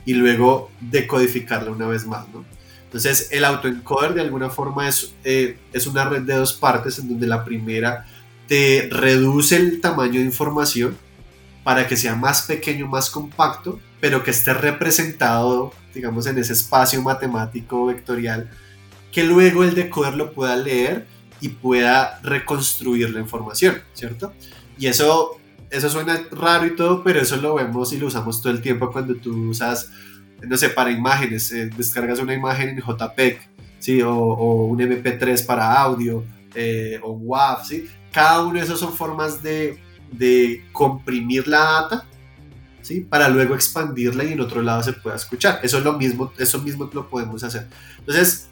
[0.06, 2.44] y luego decodificarla una vez más, ¿no?
[2.90, 7.08] Entonces, el autoencoder de alguna forma es, eh, es una red de dos partes en
[7.08, 8.08] donde la primera
[8.48, 10.98] te reduce el tamaño de información
[11.64, 17.00] para que sea más pequeño, más compacto, pero que esté representado, digamos, en ese espacio
[17.04, 18.50] matemático vectorial
[19.12, 21.06] que luego el decoder lo pueda leer
[21.42, 24.34] y pueda reconstruir la información, ¿cierto?
[24.78, 28.52] Y eso, eso suena raro y todo, pero eso lo vemos y lo usamos todo
[28.52, 29.92] el tiempo cuando tú usas,
[30.48, 33.40] no sé, para imágenes, eh, descargas una imagen en JPEG,
[33.80, 34.02] ¿sí?
[34.02, 36.24] O, un MP3 para audio,
[36.56, 37.90] eh, o WAV, ¿sí?
[38.12, 39.80] cada uno de esos son formas de,
[40.12, 42.06] de comprimir la data
[42.82, 43.02] ¿sí?
[43.02, 45.60] para luego expandirla y en otro lado se pueda escuchar.
[45.64, 47.68] Eso es lo mismo, eso mismo lo podemos hacer.
[48.00, 48.48] Entonces,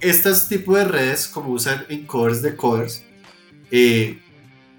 [0.00, 3.04] estos tipos de redes, como usan encoders, decoders,
[3.70, 4.20] eh,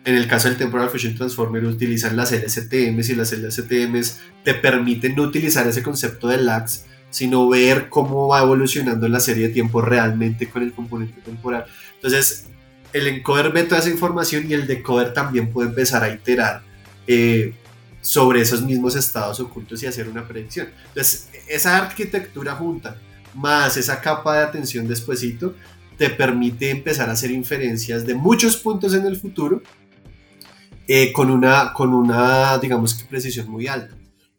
[0.05, 5.15] en el caso del Temporal Fusion Transformer utilizan las LSTMs y las LSTMs te permiten
[5.15, 9.81] no utilizar ese concepto de lags, sino ver cómo va evolucionando la serie de tiempo
[9.81, 11.65] realmente con el componente temporal.
[11.95, 12.47] Entonces,
[12.91, 16.63] el encoder ve toda esa información y el decoder también puede empezar a iterar
[17.07, 17.53] eh,
[18.01, 20.67] sobre esos mismos estados ocultos y hacer una predicción.
[20.89, 22.97] Entonces, esa arquitectura junta
[23.33, 25.55] más esa capa de atención despuesito
[25.97, 29.61] te permite empezar a hacer inferencias de muchos puntos en el futuro
[30.87, 33.95] eh, con, una, con una, digamos que precisión muy alta.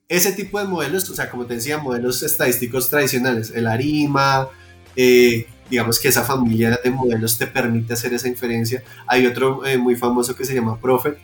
[0.08, 4.48] Ese tipo de modelos, o sea, como te decía, modelos estadísticos tradicionales, el ARIMA,
[4.94, 8.82] eh, digamos que esa familia de modelos te permite hacer esa inferencia.
[9.06, 11.18] Hay otro eh, muy famoso que se llama Prophet,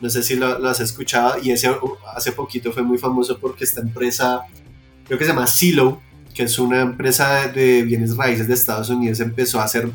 [0.00, 1.70] no sé si lo, has escuchado, y ese
[2.14, 4.42] hace poquito fue muy famoso porque esta empresa,
[5.06, 6.00] creo que se llama Silo,
[6.34, 9.90] que es una empresa de bienes raíces de Estados Unidos, empezó a hacer,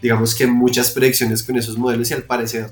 [0.00, 2.70] digamos que muchas predicciones con esos modelos y al parecer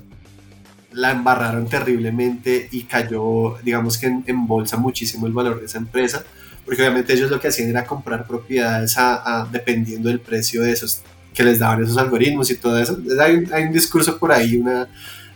[0.93, 6.23] la embarraron terriblemente y cayó, digamos que en, bolsa muchísimo el valor de esa empresa,
[6.65, 11.01] porque obviamente ellos lo que hacían era comprar propiedades a, dependiendo del precio de esos
[11.33, 12.97] que les daban esos algoritmos y todo eso.
[13.19, 14.87] Hay, hay un discurso por ahí una,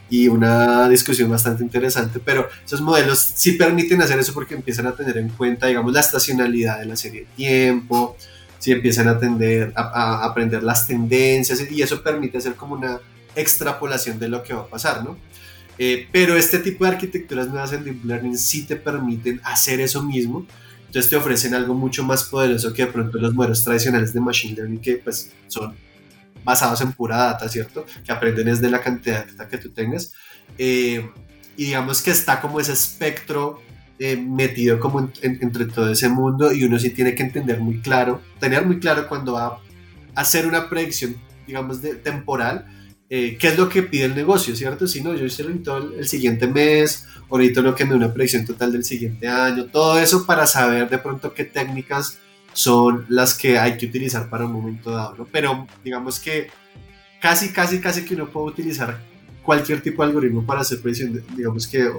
[0.09, 4.93] y una discusión bastante interesante, pero esos modelos sí permiten hacer eso porque empiezan a
[4.93, 8.15] tener en cuenta, digamos, la estacionalidad de la serie de tiempo,
[8.59, 12.99] si empiezan a, atender, a, a aprender las tendencias y eso permite hacer como una
[13.35, 15.17] extrapolación de lo que va a pasar, ¿no?
[15.77, 20.01] Eh, pero este tipo de arquitecturas nuevas en Deep Learning sí te permiten hacer eso
[20.03, 20.45] mismo.
[20.87, 24.55] Entonces te ofrecen algo mucho más poderoso que de pronto los modelos tradicionales de Machine
[24.55, 25.75] Learning que pues son
[26.43, 27.85] basados en pura data, ¿cierto?
[28.05, 30.13] Que aprenden es de la cantidad de data que tú tengas.
[30.57, 31.05] Eh,
[31.57, 33.61] y digamos que está como ese espectro
[33.99, 38.21] eh, metido como entre todo ese mundo y uno sí tiene que entender muy claro,
[38.39, 41.17] tener muy claro cuando va a hacer una predicción,
[41.47, 42.67] digamos, de, temporal,
[43.09, 44.87] eh, qué es lo que pide el negocio, ¿cierto?
[44.87, 45.61] Si no, yo hice el,
[45.97, 50.25] el siguiente mes, ahorita no que me una predicción total del siguiente año, todo eso
[50.25, 52.19] para saber de pronto qué técnicas
[52.53, 55.27] son las que hay que utilizar para un momento dado, ¿no?
[55.31, 56.49] Pero digamos que
[57.21, 58.99] casi, casi, casi que uno puede utilizar
[59.43, 61.89] cualquier tipo de algoritmo para hacer predicción, digamos que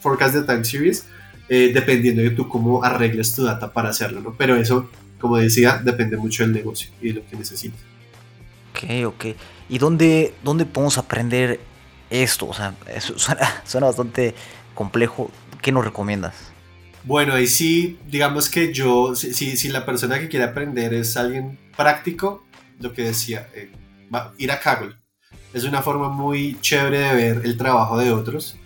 [0.00, 1.06] forecast de time series,
[1.48, 4.34] eh, dependiendo de tú cómo arregles tu data para hacerlo, ¿no?
[4.38, 4.88] Pero eso,
[5.20, 7.80] como decía, depende mucho del negocio y de lo que necesites.
[8.70, 9.36] Ok, ok.
[9.72, 11.58] ¿Y dónde, dónde podemos aprender
[12.10, 12.46] esto?
[12.46, 13.14] O sea, eso
[13.64, 14.34] suena, bastante
[14.74, 15.30] complejo.
[15.62, 16.34] ¿Qué nos recomiendas?
[17.04, 21.58] Bueno, ahí sí, digamos que yo, si, si, la persona que quiere aprender es alguien
[21.74, 22.44] práctico,
[22.80, 23.72] lo que decía, eh,
[24.36, 24.94] ir a Kaggle.
[25.54, 28.58] Es una forma muy chévere de ver el trabajo de otros,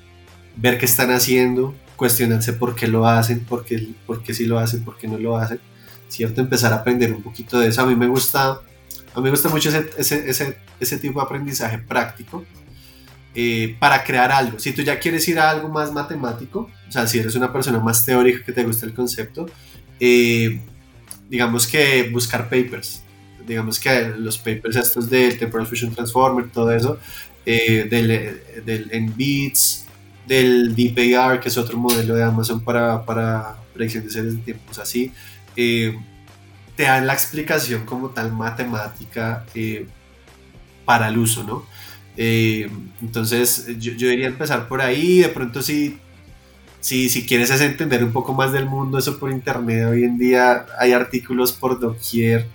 [0.56, 4.58] ver qué están haciendo, cuestionarse por qué lo hacen, por qué, por qué sí lo
[4.58, 5.60] hacen, por qué no lo hacen,
[6.08, 6.40] ¿cierto?
[6.40, 7.82] Empezar a aprender un poquito de eso.
[7.82, 8.60] A mí me gusta
[9.16, 12.44] a mí me gusta mucho ese, ese, ese, tipo de aprendizaje práctico
[13.34, 14.58] eh, para crear algo.
[14.58, 17.78] Si tú ya quieres ir a algo más matemático, o sea, si eres una persona
[17.78, 19.46] más teórica que te gusta el concepto,
[20.00, 20.60] eh,
[21.28, 23.02] digamos que buscar papers.
[23.46, 26.98] Digamos que los papers estos del Temporal Fusion Transformer, todo eso,
[27.44, 29.84] eh, del, del NBITS,
[30.26, 34.78] del DeepAR, que es otro modelo de Amazon para, para predicción de series de tiempos
[34.78, 35.12] así
[36.76, 39.88] te dan la explicación como tal matemática eh,
[40.86, 41.66] para el uso, ¿no?
[42.16, 42.70] Eh,
[43.02, 45.98] entonces yo, yo, diría empezar por ahí, de pronto si,
[46.80, 50.16] si, si quieres es entender un poco más del mundo, eso por internet, hoy en
[50.16, 52.46] día hay artículos por doquier,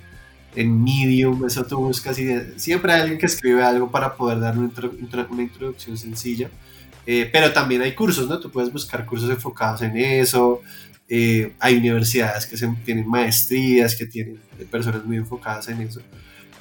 [0.55, 2.27] en Medium, eso tú buscas y
[2.57, 4.71] siempre hay alguien que escribe algo para poder dar una,
[5.29, 6.49] una introducción sencilla.
[7.05, 8.39] Eh, pero también hay cursos, ¿no?
[8.39, 10.61] Tú puedes buscar cursos enfocados en eso,
[11.09, 16.01] eh, hay universidades que tienen maestrías, que tienen personas muy enfocadas en eso.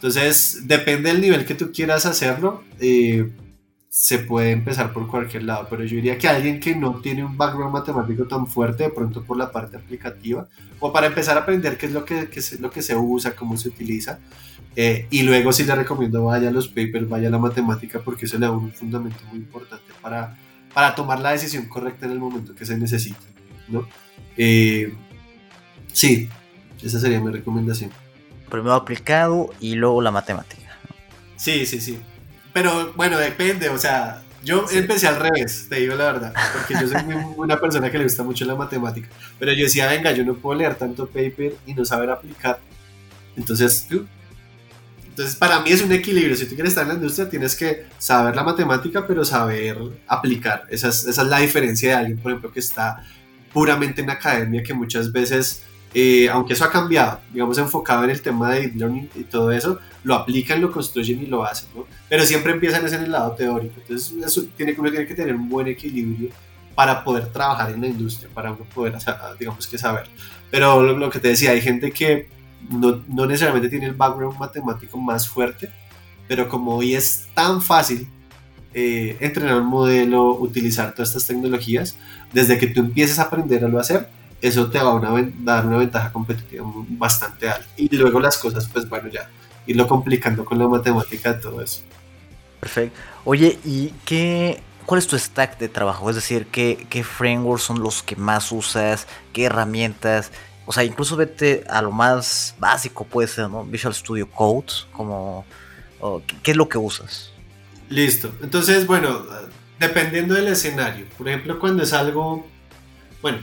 [0.00, 3.30] Entonces, depende del nivel que tú quieras hacerlo, eh,
[3.90, 7.36] se puede empezar por cualquier lado, pero yo diría que alguien que no tiene un
[7.36, 10.48] background matemático tan fuerte, de pronto por la parte aplicativa,
[10.78, 13.58] o para empezar a aprender qué es lo que, es lo que se usa, cómo
[13.58, 14.20] se utiliza,
[14.74, 18.24] eh, y luego sí le recomiendo vaya a los papers, vaya a la matemática, porque
[18.24, 20.34] eso le da un fundamento muy importante para,
[20.72, 23.26] para tomar la decisión correcta en el momento que se necesita,
[23.68, 23.86] ¿no?
[24.38, 24.94] Eh,
[25.92, 26.26] sí,
[26.82, 27.90] esa sería mi recomendación.
[28.50, 30.76] Primero aplicado y luego la matemática.
[31.36, 31.98] Sí, sí, sí.
[32.52, 36.88] Pero bueno, depende, o sea, yo empecé al revés, te digo la verdad, porque yo
[36.88, 37.00] soy
[37.36, 40.58] una persona que le gusta mucho la matemática, pero yo decía, venga, yo no puedo
[40.58, 42.58] leer tanto paper y no saber aplicar.
[43.36, 43.86] Entonces,
[45.08, 46.36] Entonces, para mí es un equilibrio.
[46.36, 49.76] Si tú quieres estar en la industria, tienes que saber la matemática, pero saber
[50.06, 50.66] aplicar.
[50.70, 53.04] Esa es, esa es la diferencia de alguien, por ejemplo, que está
[53.52, 55.62] puramente en academia, que muchas veces,
[55.92, 59.50] eh, aunque eso ha cambiado, digamos, enfocado en el tema de deep learning y todo
[59.50, 61.84] eso, lo aplican, lo construyen y lo hacen, ¿no?
[62.08, 63.74] Pero siempre empiezan en el lado teórico.
[63.80, 66.30] Entonces, eso tiene, uno tiene que tener un buen equilibrio
[66.74, 68.96] para poder trabajar en la industria, para poder,
[69.38, 70.08] digamos que saber.
[70.50, 72.28] Pero lo, que te decía, hay gente que
[72.70, 75.70] no, no, necesariamente tiene el background matemático más fuerte,
[76.28, 78.08] pero como hoy es tan fácil
[78.72, 81.96] eh, entrenar un modelo, utilizar todas estas tecnologías,
[82.32, 84.08] desde que tú empieces a aprender a lo hacer,
[84.40, 87.68] eso te va a dar una ventaja competitiva bastante alta.
[87.76, 89.28] Y luego las cosas, pues bueno, ya
[89.66, 91.82] irlo complicando con la matemática, todo eso.
[92.58, 92.98] Perfecto.
[93.24, 96.08] Oye, ¿y qué, cuál es tu stack de trabajo?
[96.10, 99.06] Es decir, ¿qué, qué frameworks son los que más usas?
[99.32, 100.32] ¿Qué herramientas?
[100.66, 103.64] O sea, incluso vete a lo más básico, puede ser, ¿no?
[103.64, 105.44] Visual Studio Code, como...
[106.42, 107.30] ¿Qué es lo que usas?
[107.90, 108.32] Listo.
[108.40, 109.22] Entonces, bueno,
[109.78, 111.06] dependiendo del escenario.
[111.18, 112.46] Por ejemplo, cuando es algo...
[113.20, 113.38] Bueno,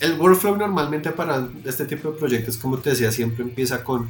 [0.00, 4.08] el workflow normalmente para este tipo de proyectos, como te decía, siempre empieza con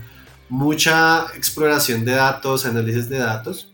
[0.49, 3.73] mucha exploración de datos, análisis de datos.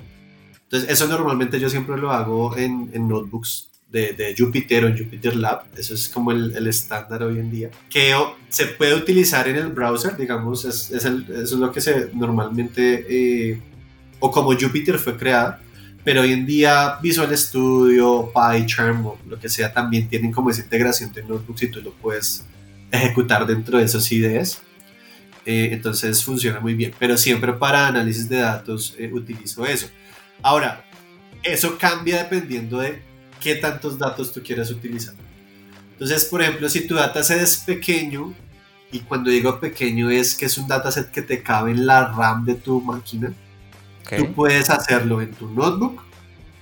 [0.64, 4.96] Entonces, eso normalmente yo siempre lo hago en, en notebooks de, de, Jupyter o en
[4.96, 5.64] Jupyter Lab.
[5.76, 7.70] Eso es como el, el, estándar hoy en día.
[7.90, 8.14] Que
[8.48, 12.08] se puede utilizar en el browser, digamos, es, es el, eso es lo que se
[12.14, 13.60] normalmente, eh,
[14.18, 15.60] o como Jupyter fue creada.
[16.04, 20.62] Pero hoy en día Visual Studio, PyCharm o lo que sea también tienen como esa
[20.62, 22.44] integración de notebooks y tú lo puedes
[22.90, 24.62] ejecutar dentro de esos IDEs.
[25.44, 26.92] Eh, entonces funciona muy bien.
[26.98, 29.88] Pero siempre para análisis de datos eh, utilizo eso.
[30.42, 30.84] Ahora,
[31.42, 33.02] eso cambia dependiendo de
[33.40, 35.14] qué tantos datos tú quieras utilizar.
[35.92, 38.34] Entonces, por ejemplo, si tu dataset es pequeño,
[38.90, 42.44] y cuando digo pequeño es que es un dataset que te cabe en la RAM
[42.44, 43.32] de tu máquina,
[44.16, 46.02] tú puedes hacerlo en tu notebook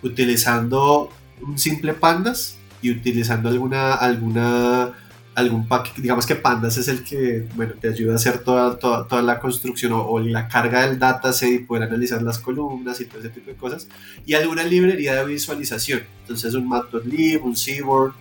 [0.03, 1.11] utilizando
[1.43, 4.93] un simple pandas y utilizando alguna, alguna
[5.35, 9.07] algún paquete, digamos que Pandas es el que, bueno, te ayuda a hacer toda, toda,
[9.07, 13.21] toda la construcción o, la carga del dataset y poder analizar las columnas y todo
[13.21, 13.89] ese tipo de cosas,
[14.27, 18.13] y alguna librería de visualización, entonces un Matplotlib, un Seaboard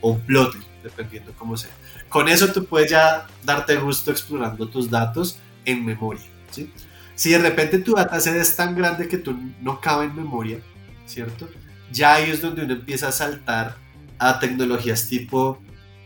[0.00, 1.70] o un Plotly, dependiendo cómo sea.
[2.08, 6.70] Con eso tú puedes ya darte gusto explorando tus datos en memoria, ¿sí?
[7.18, 10.60] Si de repente tu dataset es tan grande que tú no cabe en memoria,
[11.04, 11.48] ¿cierto?
[11.90, 13.76] Ya ahí es donde uno empieza a saltar
[14.20, 15.58] a tecnologías tipo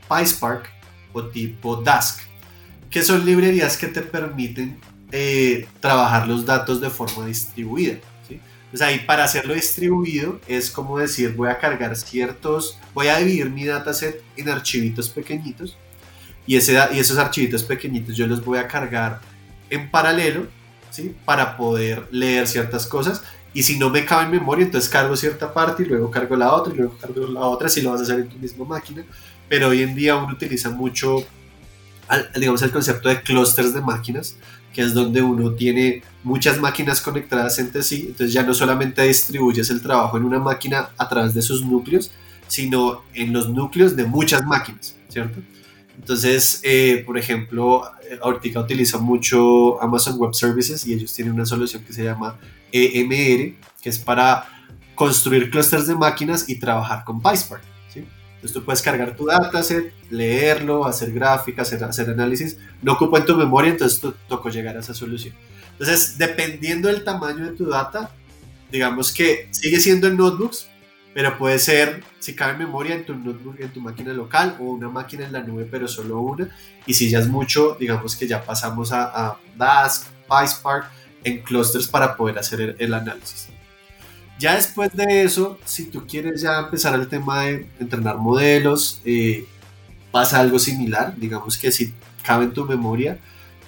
[0.08, 0.70] PySpark
[1.12, 2.20] o tipo Dask,
[2.88, 7.98] que son librerías que te permiten eh, trabajar los datos de forma distribuida.
[8.26, 8.40] ¿sí?
[8.64, 13.50] Entonces ahí para hacerlo distribuido es como decir, voy a cargar ciertos, voy a dividir
[13.50, 15.76] mi dataset en archivitos pequeñitos
[16.46, 19.20] y, ese, y esos archivitos pequeñitos yo los voy a cargar
[19.68, 20.46] en paralelo
[20.93, 21.16] ¿sí?
[21.24, 23.22] para poder leer ciertas cosas
[23.53, 26.55] y si no me cabe en memoria, entonces cargo cierta parte y luego cargo la
[26.55, 29.05] otra y luego cargo la otra si lo vas a hacer en tu misma máquina
[29.53, 31.26] pero hoy en día uno utiliza mucho,
[32.34, 34.34] digamos, el concepto de clústeres de máquinas,
[34.72, 39.68] que es donde uno tiene muchas máquinas conectadas entre sí, entonces ya no solamente distribuyes
[39.68, 42.11] el trabajo en una máquina a través de sus núcleos,
[42.49, 45.40] sino en los núcleos de muchas máquinas, ¿cierto?
[45.97, 47.84] Entonces, eh, por ejemplo,
[48.20, 52.38] ahorita utiliza mucho Amazon Web Services y ellos tienen una solución que se llama
[52.72, 54.47] EMR, que es para
[54.95, 57.72] construir clústeres de máquinas y trabajar con PySpark.
[58.43, 62.59] Entonces tú puedes cargar tu dataset, leerlo, hacer gráficas, hacer, análisis.
[62.82, 65.32] No ocupa en tu memoria, entonces tú tocó llegar a esa solución.
[65.70, 68.11] Entonces, dependiendo del tamaño de tu data,
[68.72, 70.66] digamos que sigue siendo en notebooks,
[71.14, 74.88] pero puede ser, si cabe memoria, en tu notebook, en tu máquina local o una
[74.88, 76.48] máquina en la nube, pero solo una.
[76.86, 80.90] Y si ya es mucho, digamos que ya pasamos a, a Dask, PySpark,
[81.24, 83.48] en clusters para poder hacer el análisis.
[84.38, 89.46] Ya después de eso, si tú quieres ya empezar el tema de entrenar modelos, eh,
[90.10, 91.14] pasa algo similar.
[91.16, 91.94] Digamos que si
[92.24, 93.18] cabe en tu memoria,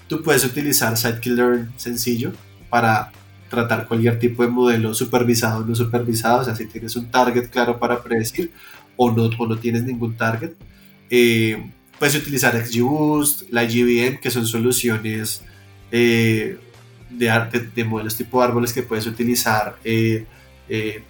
[0.09, 2.33] tú puedes utilizar scikit-learn sencillo
[2.71, 3.13] para
[3.49, 6.41] tratar cualquier tipo de modelo supervisado o no supervisado.
[6.41, 8.53] O sea, si tienes un target claro para predecir
[8.97, 10.53] o no, o no tienes ningún target.
[11.11, 15.43] Eh, puedes utilizar XGBoost, la IGBM, que son soluciones
[15.91, 16.59] eh,
[17.11, 20.27] de, de, modelos tipo árboles que puedes utilizar eh,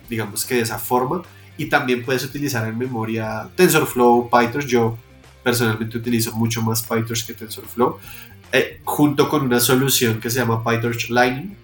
[0.09, 1.23] digamos que de esa forma.
[1.57, 4.67] Y también puedes utilizar en memoria TensorFlow, PyTorch.
[4.67, 4.99] Yo
[5.45, 7.99] personalmente utilizo mucho más PyTorch que TensorFlow,
[8.51, 11.55] eh, junto con una solución que se llama PyTorch Lightning,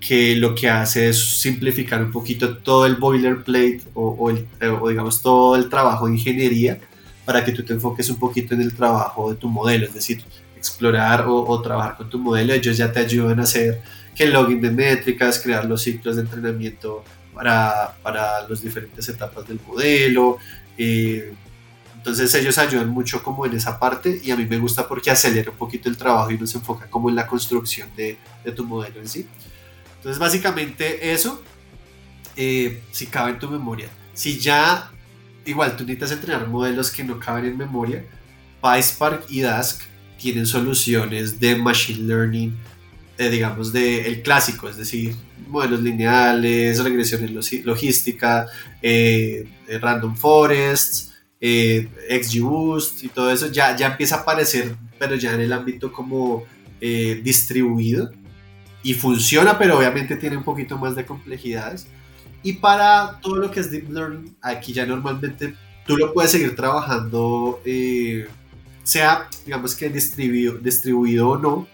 [0.00, 4.88] que lo que hace es simplificar un poquito todo el boilerplate o, el, eh, o
[4.88, 6.78] digamos todo el trabajo de ingeniería
[7.24, 10.22] para que tú te enfoques un poquito en el trabajo de tu modelo, es decir,
[10.56, 13.82] explorar o, trabajar con tu modelo, ellos ya te ayudan a hacer
[14.14, 19.46] que el login de métricas, crear los ciclos de entrenamiento para, para las diferentes etapas
[19.46, 20.38] del modelo.
[20.78, 21.34] Eh,
[21.96, 25.50] entonces ellos ayudan mucho como en esa parte y a mí me gusta porque acelera
[25.50, 28.64] un poquito el trabajo y no se enfoca como en la construcción de, de tu
[28.64, 29.26] modelo en sí.
[30.06, 31.42] Entonces básicamente eso,
[32.36, 33.88] eh, si cabe en tu memoria.
[34.14, 34.92] Si ya,
[35.44, 38.04] igual tú necesitas entrenar modelos que no caben en memoria,
[38.62, 39.82] PySpark y Dask
[40.16, 42.56] tienen soluciones de Machine Learning,
[43.18, 45.16] eh, digamos, de el clásico, es decir,
[45.48, 48.46] modelos lineales, regresiones logística,
[48.82, 49.48] eh,
[49.80, 55.52] random forests, XGBoost y todo eso, ya, ya empieza a aparecer, pero ya en el
[55.52, 56.44] ámbito como
[56.80, 58.12] distribuido
[58.86, 61.88] y funciona, pero obviamente tiene un poquito más de complejidades.
[62.44, 66.54] Y para todo lo que es Deep Learning, aquí ya normalmente tú lo puedes seguir
[66.54, 67.60] trabajando,
[68.84, 71.66] sea, digamos que distribuido, distribuido o no,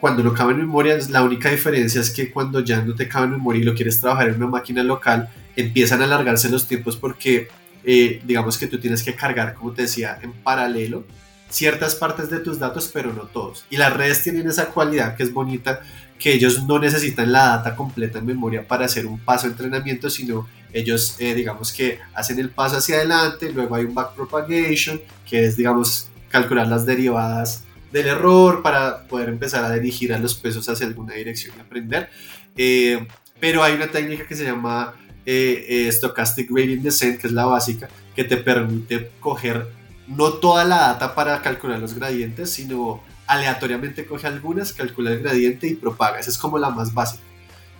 [0.00, 3.26] cuando no cabe en memoria, la única diferencia es que cuando ya no te cabe
[3.26, 6.96] en memoria y lo quieres trabajar en una máquina local, empiezan a alargarse los tiempos
[6.96, 7.46] porque
[7.84, 11.04] eh, digamos que tú tienes que cargar, como te decía, en paralelo
[11.50, 13.64] ciertas partes de tus datos, pero no todos.
[13.70, 15.80] Y las redes tienen esa cualidad que es bonita,
[16.18, 20.08] que ellos no necesitan la data completa en memoria para hacer un paso de entrenamiento,
[20.10, 25.44] sino ellos, eh, digamos que hacen el paso hacia adelante, luego hay un backpropagation, que
[25.44, 30.68] es, digamos, calcular las derivadas del error para poder empezar a dirigir a los pesos
[30.68, 32.08] hacia alguna dirección y aprender.
[32.56, 33.06] Eh,
[33.40, 34.94] pero hay una técnica que se llama
[35.26, 39.79] eh, Stochastic Gradient Descent, que es la básica, que te permite coger
[40.10, 45.68] no toda la data para calcular los gradientes, sino aleatoriamente coge algunas, calcula el gradiente
[45.68, 46.18] y propaga.
[46.18, 47.22] Esa es como la más básica.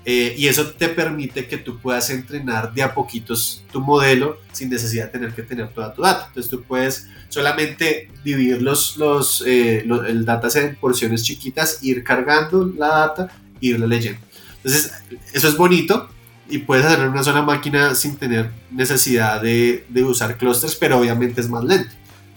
[0.04, 4.70] Eh, y eso te permite que tú puedas entrenar de a poquitos tu modelo sin
[4.70, 6.26] necesidad de tener que tener toda tu data.
[6.28, 12.64] Entonces tú puedes solamente dividir los, los, eh, el dataset en porciones chiquitas, ir cargando
[12.64, 14.20] la data irla leyendo.
[14.56, 14.92] Entonces
[15.32, 16.08] eso es bonito
[16.48, 20.98] y puedes hacerlo en una sola máquina sin tener necesidad de, de usar clusters, pero
[20.98, 21.94] obviamente es más lento.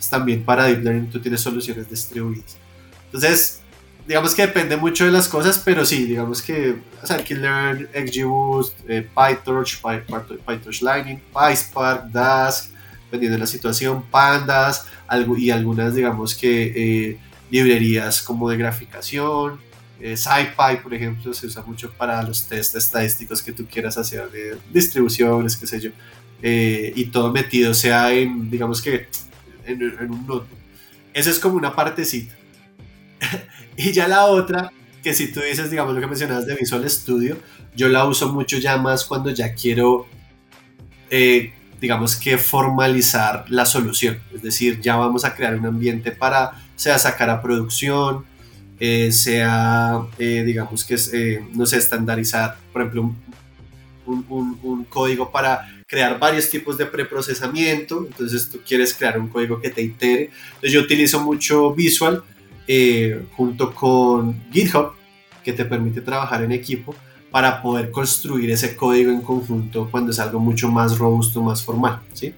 [0.10, 2.58] También para Deep Learning tú tienes soluciones distribuidas.
[3.06, 3.62] Entonces
[4.08, 9.82] digamos que depende mucho de las cosas, pero sí, digamos que Scikit-learn, XGBoost, eh, PyTorch,
[9.82, 12.70] PyTorch Lightning, PySpark, Dask,
[13.06, 17.18] dependiendo de la situación, Pandas algo, y algunas, digamos que eh,
[17.50, 19.60] librerías como de graficación.
[20.00, 24.30] Eh, SciPy, por ejemplo, se usa mucho para los test estadísticos que tú quieras hacer
[24.32, 25.92] de distribuciones, qué sé yo.
[26.42, 29.08] Eh, y todo metido sea en, digamos que,
[29.66, 30.48] en, un notebook.
[31.14, 32.34] Eso es como una partecita
[33.78, 34.72] y ya la otra,
[35.04, 37.38] que si tú dices, digamos lo que mencionabas de Visual Studio,
[37.76, 40.08] yo la uso mucho ya más cuando ya quiero,
[41.10, 44.20] eh, digamos que formalizar la solución.
[44.34, 48.26] Es decir, ya vamos a crear un ambiente para, sea sacar a producción,
[48.80, 53.16] eh, sea, eh, digamos que, no sé, estandarizar, por ejemplo,
[54.06, 58.08] un, código para crear varios tipos de preprocesamiento.
[58.10, 60.32] Entonces tú quieres crear un código que te itere.
[60.56, 62.24] Entonces yo utilizo mucho Visual
[62.68, 64.94] eh, junto con GitHub,
[65.44, 66.96] que te permite trabajar en equipo
[67.30, 72.02] para poder construir ese código en conjunto cuando es algo mucho más robusto, más formal.
[72.14, 72.34] ¿sí?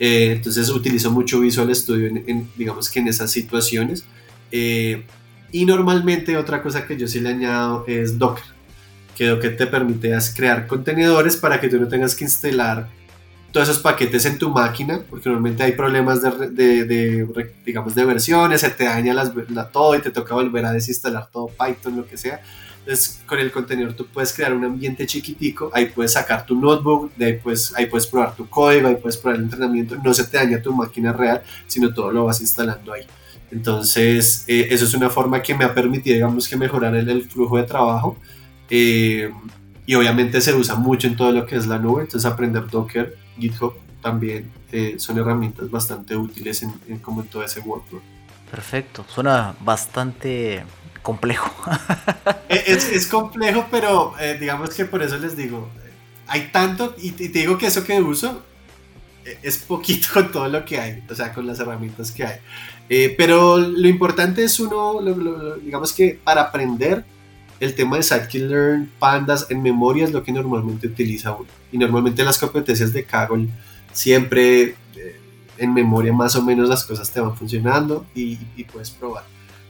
[0.00, 4.04] Eh, entonces utilizo mucho Visual Studio, en, digamos que en esas situaciones.
[4.50, 5.04] Eh,
[5.52, 8.44] y normalmente otra cosa que yo sí le añado es Docker,
[9.20, 12.88] que Docker te permite crear contenedores para que tú no tengas que instalar
[13.52, 18.62] todos esos paquetes en tu máquina, porque normalmente hay problemas de, de, digamos, de versiones,
[18.62, 19.30] se te daña las,
[19.72, 22.40] todo y te toca volver a desinstalar todo Python, lo que sea.
[22.78, 27.14] Entonces, con el contenedor tú puedes crear un ambiente chiquitico, ahí puedes sacar tu notebook,
[27.14, 30.24] de ahí, puedes, ahí puedes probar tu código, ahí puedes probar el entrenamiento, no se
[30.24, 33.02] te daña tu máquina real, sino todo lo vas instalando ahí.
[33.50, 37.28] Entonces, eh, eso es una forma que me ha permitido, digamos, que mejorar el, el
[37.28, 38.16] flujo de trabajo.
[38.70, 39.30] Eh,
[39.86, 43.16] y obviamente se usa mucho en todo lo que es la nube, entonces aprender Docker
[43.38, 48.00] GitHub también eh, son herramientas bastante útiles en, como en todo ese workflow.
[48.50, 50.64] Perfecto, suena bastante
[51.02, 51.50] complejo.
[52.48, 55.68] Eh, es, complejo, pero eh, digamos que por eso les digo,
[56.26, 58.42] hay tanto, y te, digo que eso que uso
[59.24, 62.40] es poquito con todo lo que hay, o sea, con las herramientas que hay.
[63.16, 65.00] pero lo importante es uno,
[65.62, 67.04] digamos que para aprender,
[67.60, 71.48] el tema de scikit-learn, pandas en memoria es lo que normalmente utiliza uno.
[71.70, 73.48] Y normalmente las competencias de Kaggle
[73.92, 75.20] siempre eh,
[75.58, 78.36] en memoria más o menos las cosas te van funcionando y,
[78.72, 79.24] puedes probar.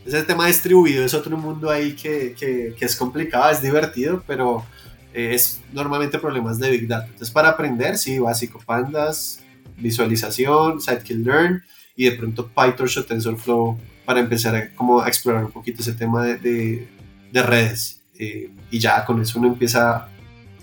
[0.06, 4.64] Ese tema distribuido es otro mundo ahí que, que, es complicado, es divertido, pero
[5.12, 7.06] eh, es normalmente problemas de Big Data.
[7.06, 9.42] Entonces para aprender, sí, básico, pandas,
[9.76, 11.62] visualización, scikit-learn
[11.96, 16.24] y de pronto PyTorch o TensorFlow para empezar a, como explorar un poquito ese tema
[16.24, 16.88] de,
[17.32, 18.02] redes.
[18.18, 20.08] Eh, y ya con eso uno empieza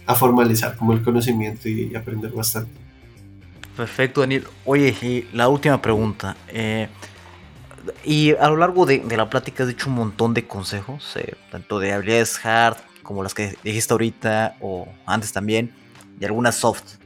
[0.05, 2.71] a formalizar como el conocimiento y, aprender bastante.
[3.75, 4.45] Perfecto, Daniel.
[4.65, 6.35] Oye, y la última pregunta.
[6.47, 6.87] Eh,
[8.03, 11.35] y a lo largo de, de, la plática has dicho un montón de consejos, eh,
[11.51, 15.73] tanto de habilidades hard como las que dijiste ahorita o antes también,
[16.19, 16.97] y algunas soft.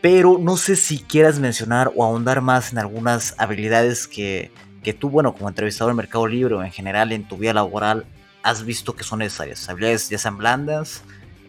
[0.00, 4.50] Pero no sé si quieras mencionar o ahondar más en algunas habilidades que,
[4.82, 8.06] que tú, bueno, como entrevistador en Mercado Libre o en general en tu vida laboral,
[8.48, 9.68] has visto que son necesarias.
[9.68, 11.02] Habilidades ya sean blandas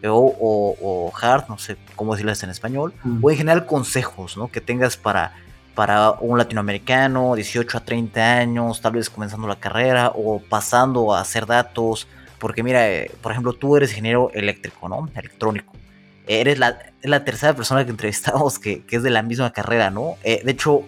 [0.07, 4.49] o, o, hard, no sé cómo decirlas en español, o en general consejos ¿no?
[4.49, 5.33] que tengas para,
[5.75, 11.21] para un latinoamericano, 18 a 30 años, tal vez comenzando la carrera o pasando a
[11.21, 12.07] hacer datos.
[12.37, 15.09] Porque mira, eh, por ejemplo, tú eres ingeniero eléctrico, ¿no?
[15.13, 15.73] Electrónico.
[16.25, 20.15] Eres la, la tercera persona que entrevistamos que, que, es de la misma carrera, ¿no?
[20.23, 20.83] Eh, de hecho,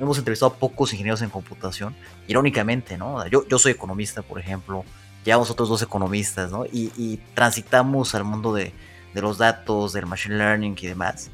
[0.00, 1.94] hemos entrevistado a pocos ingenieros en computación,
[2.26, 3.24] irónicamente, ¿no?
[3.28, 4.84] Yo, yo soy economista, por ejemplo,
[5.28, 6.64] llevamos otros dos economistas, ¿no?
[6.64, 8.72] Y, transitamos al mundo de,
[9.12, 11.30] de, los datos, del machine learning y demás.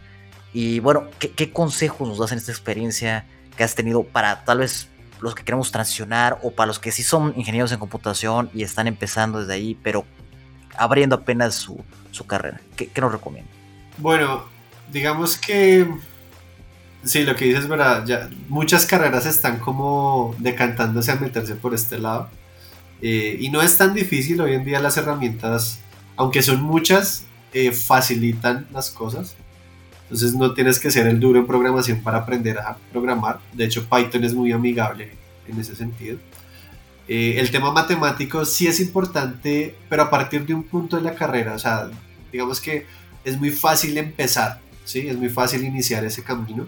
[0.52, 3.24] Y bueno, ¿qué, consejos nos das en esta experiencia
[3.56, 4.88] que has tenido para tal vez
[5.20, 8.88] los que queremos transicionar o para los que sí son ingenieros en computación y están
[8.88, 10.04] empezando desde ahí, pero
[10.76, 11.80] abriendo apenas su,
[12.10, 12.60] su carrera?
[12.74, 13.50] ¿Qué, ¿Qué nos recomienda?
[13.98, 14.44] Bueno,
[14.90, 15.86] digamos que
[17.04, 18.04] Sí, lo que dices es verdad.
[18.06, 22.30] Ya, muchas carreras están como decantándose a meterse por este lado.
[23.02, 25.80] Eh, y no es tan difícil hoy en día las herramientas,
[26.16, 29.36] aunque son muchas, eh, facilitan las cosas.
[30.04, 33.40] Entonces no tienes que ser el duro en programación para aprender a programar.
[33.52, 35.12] De hecho, Python es muy amigable
[35.48, 36.18] en ese sentido.
[37.08, 41.14] Eh, el tema matemático sí es importante, pero a partir de un punto de la
[41.14, 41.54] carrera.
[41.54, 41.90] O sea,
[42.32, 42.86] digamos que
[43.24, 45.08] es muy fácil empezar, ¿sí?
[45.08, 46.66] Es muy fácil iniciar ese camino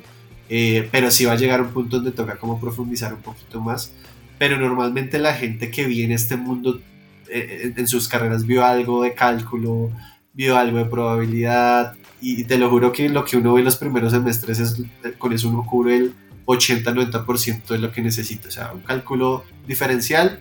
[0.49, 3.93] eh, pero sí va a llegar un punto donde toca como profundizar un poquito más.
[4.39, 6.81] Pero normalmente la gente que viene a este mundo
[7.29, 9.91] eh, en sus carreras vio algo de cálculo,
[10.33, 13.77] vio algo de probabilidad y te lo juro que lo que uno ve en los
[13.77, 14.83] primeros semestres es
[15.19, 16.15] con eso uno cubre el
[16.47, 18.49] 80-90% de lo que necesita.
[18.49, 20.41] O sea, un cálculo diferencial,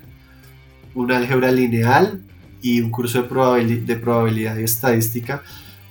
[0.94, 2.22] una álgebra lineal
[2.62, 5.44] y un curso de, de probabilidad y estadística,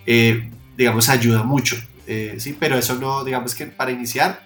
[0.06, 1.76] eh, digamos, ayuda mucho.
[2.06, 4.44] Eh, sí, pero eso no, digamos que para iniciar,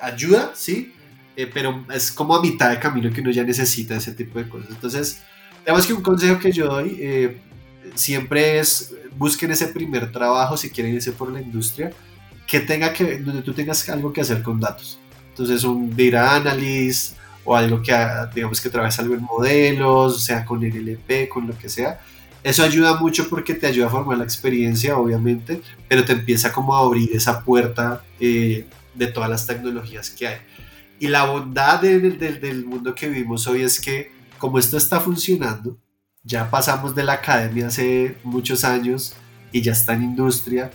[0.00, 0.93] ayuda, sí,
[1.36, 4.48] eh, pero es como a mitad de camino que uno ya necesita ese tipo de
[4.48, 4.70] cosas.
[4.70, 5.22] Entonces,
[5.60, 7.40] digamos que un consejo que yo doy eh,
[7.94, 11.92] siempre es busquen ese primer trabajo si quieren irse por la industria
[12.46, 14.98] que tenga que, donde tú tengas algo que hacer con datos.
[15.30, 17.92] Entonces, un data analyst o algo que,
[18.34, 22.00] digamos que trabajes algo en modelos, sea con NLP, con lo que sea,
[22.42, 26.76] eso ayuda mucho porque te ayuda a formar la experiencia, obviamente, pero te empieza como
[26.76, 30.36] a abrir esa puerta eh, de todas las tecnologías que hay.
[30.98, 35.76] Y la bondad del, del, mundo que vivimos hoy es que como esto está funcionando,
[36.22, 39.14] ya pasamos de la academia hace muchos años
[39.52, 40.70] y ya está en industria,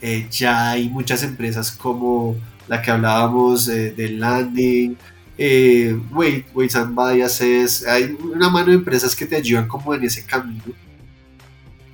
[0.00, 2.36] eh, ya hay muchas empresas como
[2.68, 4.96] la que hablábamos eh, del landing,
[5.38, 10.04] eh, Wait, Wait and Biases, hay una mano de empresas que te ayudan como en
[10.04, 10.74] ese camino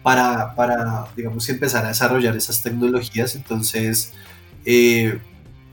[0.02, 3.34] para, para, digamos, empezar a desarrollar esas tecnologías.
[3.36, 4.12] Entonces,
[4.64, 5.18] eh,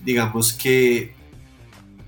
[0.04, 1.15] digamos que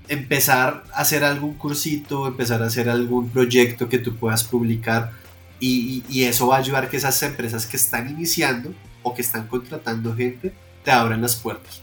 [0.08, 5.12] empezar a hacer algún cursito, empezar a hacer algún proyecto que tú puedas publicar
[5.60, 10.16] y, eso va a ayudar que esas empresas que están iniciando o que están contratando
[10.16, 10.54] gente
[10.84, 11.82] te abran las puertas.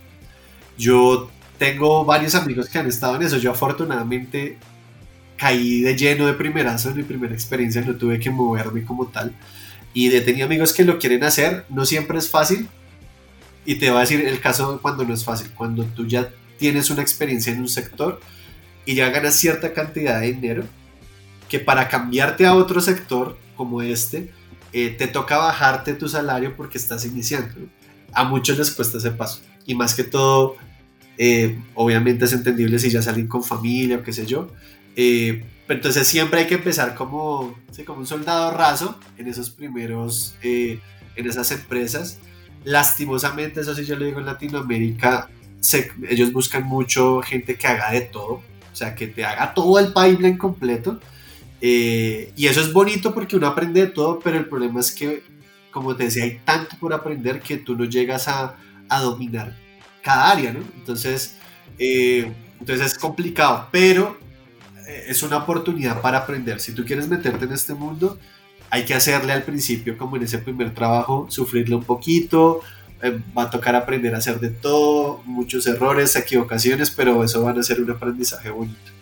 [0.79, 3.39] Yo tengo varios amigos que han estado en eso.
[3.39, 4.59] Yo afortunadamente
[5.37, 9.35] caí de lleno de primerazo en mi primera experiencia, no tuve que moverme como tal
[9.95, 12.69] y he tenido amigos que lo quieren hacer, no siempre es fácil.
[13.65, 16.29] Y te va a decir el caso cuando no es fácil, cuando tú ya
[16.59, 18.21] tienes una experiencia en un sector
[18.87, 20.65] y ya ganas cierta cantidad de dinero,
[21.49, 24.31] que para cambiarte a otro sector como este,
[24.73, 27.55] eh, te toca bajarte tu salario porque estás iniciando.
[28.13, 29.41] A muchos les cuesta ese paso.
[29.67, 30.57] Y más que todo,
[31.17, 34.49] eh, obviamente es entendible si ya salen con familia o qué sé yo.
[34.97, 40.79] Eh, entonces siempre hay que empezar como, como un soldado raso en esos primeros, eh,
[41.17, 42.19] en esas empresas.
[42.65, 45.29] Lastimosamente, eso sí yo lo digo en Latinoamérica,
[46.09, 48.35] ellos buscan mucho gente que haga de todo,
[48.73, 51.01] o sea, que te haga todo el pipeline completo.
[51.61, 55.23] Eh, y eso es bonito porque uno aprende de todo, pero el problema es que,
[55.71, 58.57] como te decía, hay tanto por aprender que tú no llegas a,
[58.89, 59.57] a dominar
[60.03, 60.61] cada área, ¿no?
[60.77, 61.39] Entonces,
[61.79, 62.31] eh,
[62.61, 64.19] entonces es complicado, pero
[64.87, 66.61] es una oportunidad para aprender.
[66.61, 68.19] Si tú quieres meterte en este mundo,
[68.71, 72.61] hay que hacerle al principio, como en ese primer trabajo, sufrirle un poquito.
[73.03, 77.59] Eh, va a tocar aprender a hacer de todo, muchos errores, equivocaciones, pero eso van
[77.59, 78.93] a ser un aprendizaje bonito.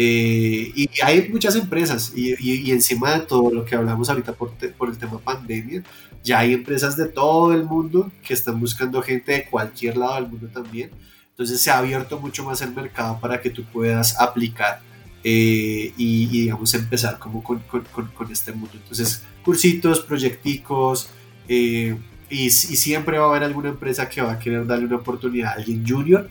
[0.00, 4.90] Eh, y hay muchas empresas y, encima de todo lo que hablamos ahorita por, por,
[4.90, 5.82] el tema pandemia,
[6.22, 10.28] ya hay empresas de todo el mundo que están buscando gente de cualquier lado del
[10.28, 10.90] mundo también.
[11.30, 14.80] Entonces se ha abierto mucho más el mercado para que tú puedas aplicar
[15.24, 18.74] eh, y, digamos empezar como con, con, con, este mundo.
[18.74, 21.10] Entonces cursitos, proyecticos
[21.48, 21.96] eh,
[22.30, 25.52] y, y siempre va a haber alguna empresa que va a querer darle una oportunidad
[25.52, 26.28] a alguien junior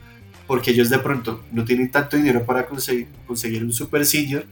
[0.48, 4.46] porque ellos de pronto no tienen tanto dinero para conseguir, conseguir un super senior,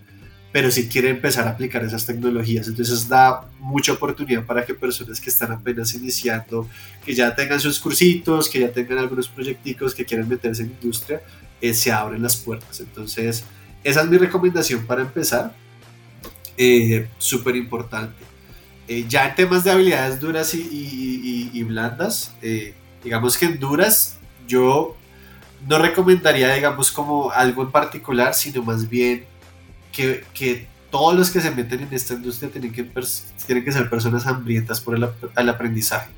[0.51, 2.67] pero sí quieren empezar a aplicar esas tecnologías.
[2.67, 6.67] Entonces da mucha oportunidad para que personas que están apenas iniciando,
[7.03, 11.21] que ya tengan sus cursitos, que ya tengan algunos proyecticos, que quieran meterse en industria,
[11.61, 12.81] eh, se abren las puertas.
[12.81, 13.45] Entonces
[13.83, 15.55] esa es mi recomendación para empezar.
[16.57, 18.34] Eh, Súper importante.
[18.87, 22.35] Eh, ya en temas de habilidades duras y, blandas,
[23.03, 24.17] digamos que en duras
[24.47, 24.95] yo
[25.67, 29.25] no recomendaría, digamos, como algo en particular, sino más bien
[29.91, 32.83] que, que todos los que se meten en esta industria tienen que,
[33.45, 36.09] tienen que ser personas hambrientas por el, el aprendizaje.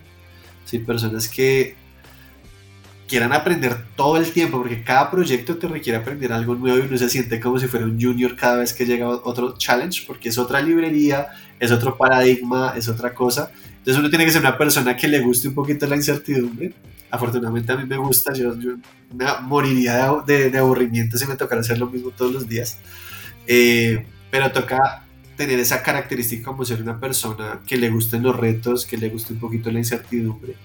[0.66, 0.80] ¿sí?
[0.80, 1.76] Personas que
[3.08, 6.98] quieran aprender todo el tiempo, porque cada proyecto te requiere aprender algo nuevo y uno
[6.98, 10.38] se siente como si fuera un junior cada vez que llega otro challenge, porque es
[10.38, 11.28] otra librería,
[11.60, 13.52] es otro paradigma, es otra cosa.
[13.78, 16.74] Entonces uno tiene que ser una persona que le guste un poquito la incertidumbre
[17.10, 18.54] afortunadamente a mí me gusta, yo,
[19.14, 22.78] me moriría de, aburrimiento si me tocara hacer lo mismo todos los días,
[23.48, 25.04] eh, pero toca
[25.36, 29.34] tener esa característica como ser una persona que le gusten los retos, que le guste
[29.34, 30.56] un poquito la incertidumbre,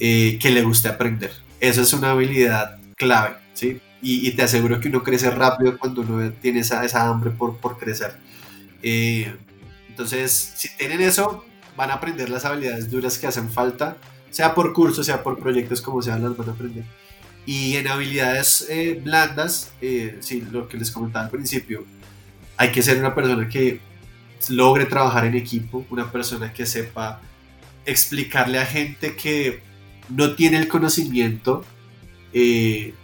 [0.00, 1.30] eh, que le guste aprender.
[1.60, 3.80] Eso es una habilidad clave, ¿sí?
[4.02, 7.76] Y, te aseguro que uno crece rápido cuando uno tiene esa, esa hambre por, por
[7.76, 8.16] crecer.
[8.82, 9.34] Eh,
[9.88, 11.44] entonces, si tienen eso,
[11.76, 13.96] van a aprender las habilidades duras que hacen falta
[14.30, 16.84] sea por curso, sea por proyectos, como sea, las van a aprender.
[17.46, 21.86] Y en habilidades eh, blandas, eh, sí, lo que les comentaba al principio,
[22.58, 23.80] hay que ser una persona que
[24.50, 27.20] logre trabajar en equipo, una persona que sepa
[27.86, 29.62] explicarle a gente que
[30.08, 31.64] no tiene el conocimiento
[32.32, 32.94] eh,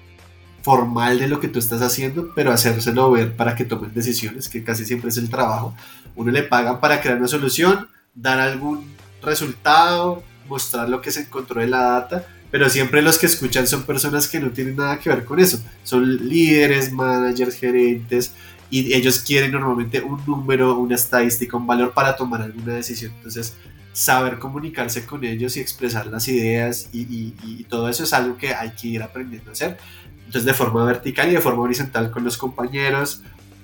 [0.63, 4.63] formal de lo que tú estás haciendo, pero hacérselo ver para que tomen decisiones, que
[4.63, 5.75] casi siempre es el trabajo.
[6.15, 8.85] Uno le pagan para crear una solución, dar algún
[9.23, 13.85] resultado, mostrar lo que se encontró de la data, pero siempre los que escuchan son
[13.85, 15.59] personas que no tienen nada que ver con eso.
[15.85, 18.33] Son líderes, managers, gerentes,
[18.71, 23.13] y ellos quieren normalmente un número, una estadística, un valor para tomar alguna decisión.
[23.17, 23.55] Entonces,
[23.93, 28.71] saber comunicarse con ellos y expresar las ideas y, todo eso es algo que hay
[28.71, 29.79] que ir aprendiendo a hacer.
[30.19, 33.23] Entonces, de forma vertical y de forma horizontal con los compañeros,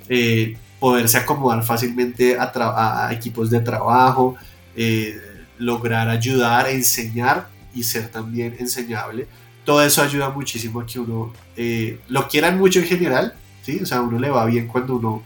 [0.08, 4.36] eh, poderse acomodar fácilmente a, equipos de trabajo,
[4.76, 5.18] eh,
[5.58, 9.26] lograr ayudar, enseñar y ser también enseñable.
[9.64, 13.80] Todo eso ayuda muchísimo a que uno eh, lo quieran mucho en general, ¿sí?
[13.82, 15.22] O sea, a uno le va bien cuando uno,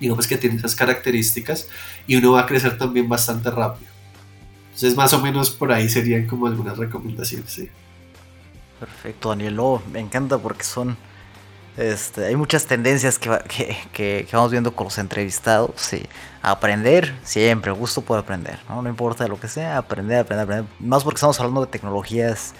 [0.00, 1.68] digamos que tiene esas características
[2.06, 3.97] y uno va a crecer también bastante rápido.
[4.78, 7.68] Entonces, más o menos por ahí serían como algunas recomendaciones, ¿sí?
[8.78, 9.58] Perfecto, Daniel.
[9.90, 10.96] me encanta porque son
[11.76, 15.72] este, hay muchas tendencias que, vamos viendo con los entrevistados.
[15.76, 16.02] Sí.
[16.42, 18.60] Aprender, siempre, gusto por aprender.
[18.68, 18.80] ¿no?
[18.80, 20.70] no importa lo que sea, aprender, aprender, aprender.
[20.78, 22.54] Más porque estamos hablando de tecnologías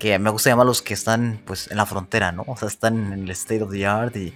[0.00, 2.44] que me gusta llamarlos que están pues en la frontera, ¿no?
[2.48, 4.34] O sea, están en el state of the art y,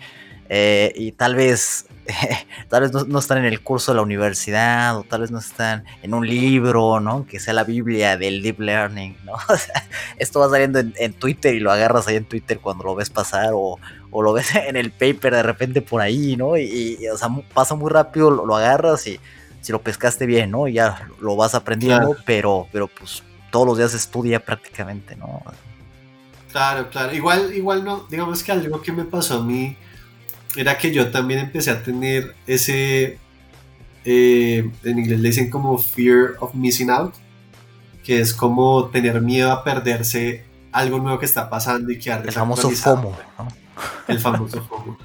[0.48, 1.86] eh, y tal vez,
[2.68, 5.85] tal vez no, están en el curso de la universidad o tal vez no están
[6.02, 7.26] en un libro, ¿no?
[7.26, 9.35] Que sea la Biblia del deep learning, ¿no?
[9.48, 9.86] O sea,
[10.18, 13.10] esto va saliendo en, en Twitter y lo agarras ahí en Twitter cuando lo ves
[13.10, 13.78] pasar o,
[14.10, 16.56] o lo ves en el paper de repente por ahí, ¿no?
[16.56, 19.20] Y, o sea, pasa muy rápido, lo, agarras y
[19.60, 20.68] si lo pescaste bien, ¿no?
[20.68, 25.43] Ya lo vas aprendiendo, pero, pero pues todos los días estudia prácticamente, ¿no?
[26.52, 27.12] Claro, claro.
[27.12, 29.76] Igual, igual no, digamos que algo que me pasó a mí
[30.56, 33.18] era que yo también empecé a tener ese,
[34.05, 37.14] eh, en inglés le dicen como fear of missing out,
[38.02, 42.32] que es como tener miedo a perderse algo nuevo que está pasando y quedar El
[42.32, 43.48] famoso FOMO, ¿no?
[44.09, 44.98] el famoso FOMO.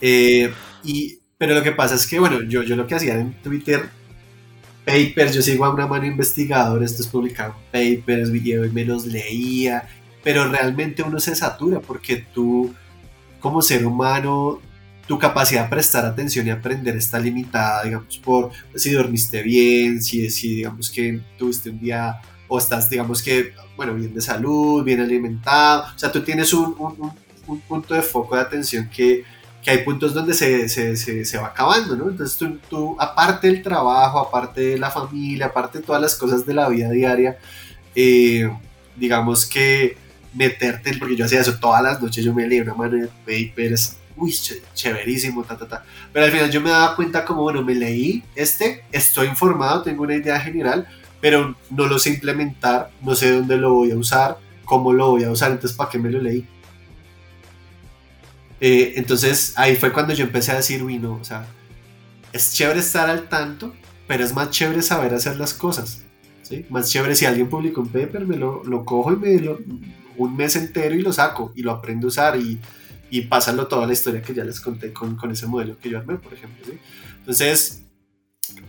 [0.00, 0.52] Eh,
[0.82, 3.88] y, pero lo que pasa es que, bueno, yo, yo lo que hacía en Twitter,
[4.84, 9.88] papers, yo sigo a una mano investigador, estos publicaban papers, y me los leía,
[10.22, 12.74] pero realmente uno se satura porque tú,
[13.40, 14.60] como ser humano,
[15.06, 20.30] tu capacidad de prestar atención y aprender está limitada, digamos, por si dormiste bien, si,
[20.30, 25.00] si digamos que tuviste un día o estás, digamos que, bueno, bien de salud, bien
[25.00, 26.74] alimentado, o sea, tú tienes un,
[27.46, 29.24] un punto de foco de atención que,
[29.62, 32.08] que hay puntos donde se, se, se, va acabando, ¿no?
[32.08, 36.44] Entonces tú, tú, aparte del trabajo, aparte de la familia, aparte de todas las cosas
[36.44, 37.38] de la vida diaria,
[37.94, 38.50] eh,
[38.96, 39.96] digamos que
[40.34, 43.96] meterte, porque yo hacía eso todas las noches, yo me leía una mano de papers
[44.16, 44.34] uy,
[44.74, 45.84] chéverísimo, ta, ta, ta.
[46.12, 50.02] Pero al final yo me daba cuenta como, bueno, me leí este, estoy informado, tengo
[50.02, 50.86] una idea general,
[51.20, 55.24] pero no lo sé implementar, no sé dónde lo voy a usar, cómo lo voy
[55.24, 56.46] a usar, entonces ¿para qué me lo leí?
[58.60, 61.46] Eh, entonces ahí fue cuando yo empecé a decir, uy, no, o sea,
[62.32, 63.74] es chévere estar al tanto,
[64.06, 66.02] pero es más chévere saber hacer las cosas.
[66.42, 66.64] ¿sí?
[66.70, 69.58] Más chévere si alguien publicó un paper, me lo, lo cojo y me lo,
[70.16, 72.58] un mes entero y lo saco y lo aprendo a usar y,
[73.10, 75.98] y pásalo toda la historia que ya les conté con, con ese modelo que yo
[75.98, 76.64] armé, por ejemplo.
[76.64, 76.78] ¿sí?
[77.18, 77.84] Entonces,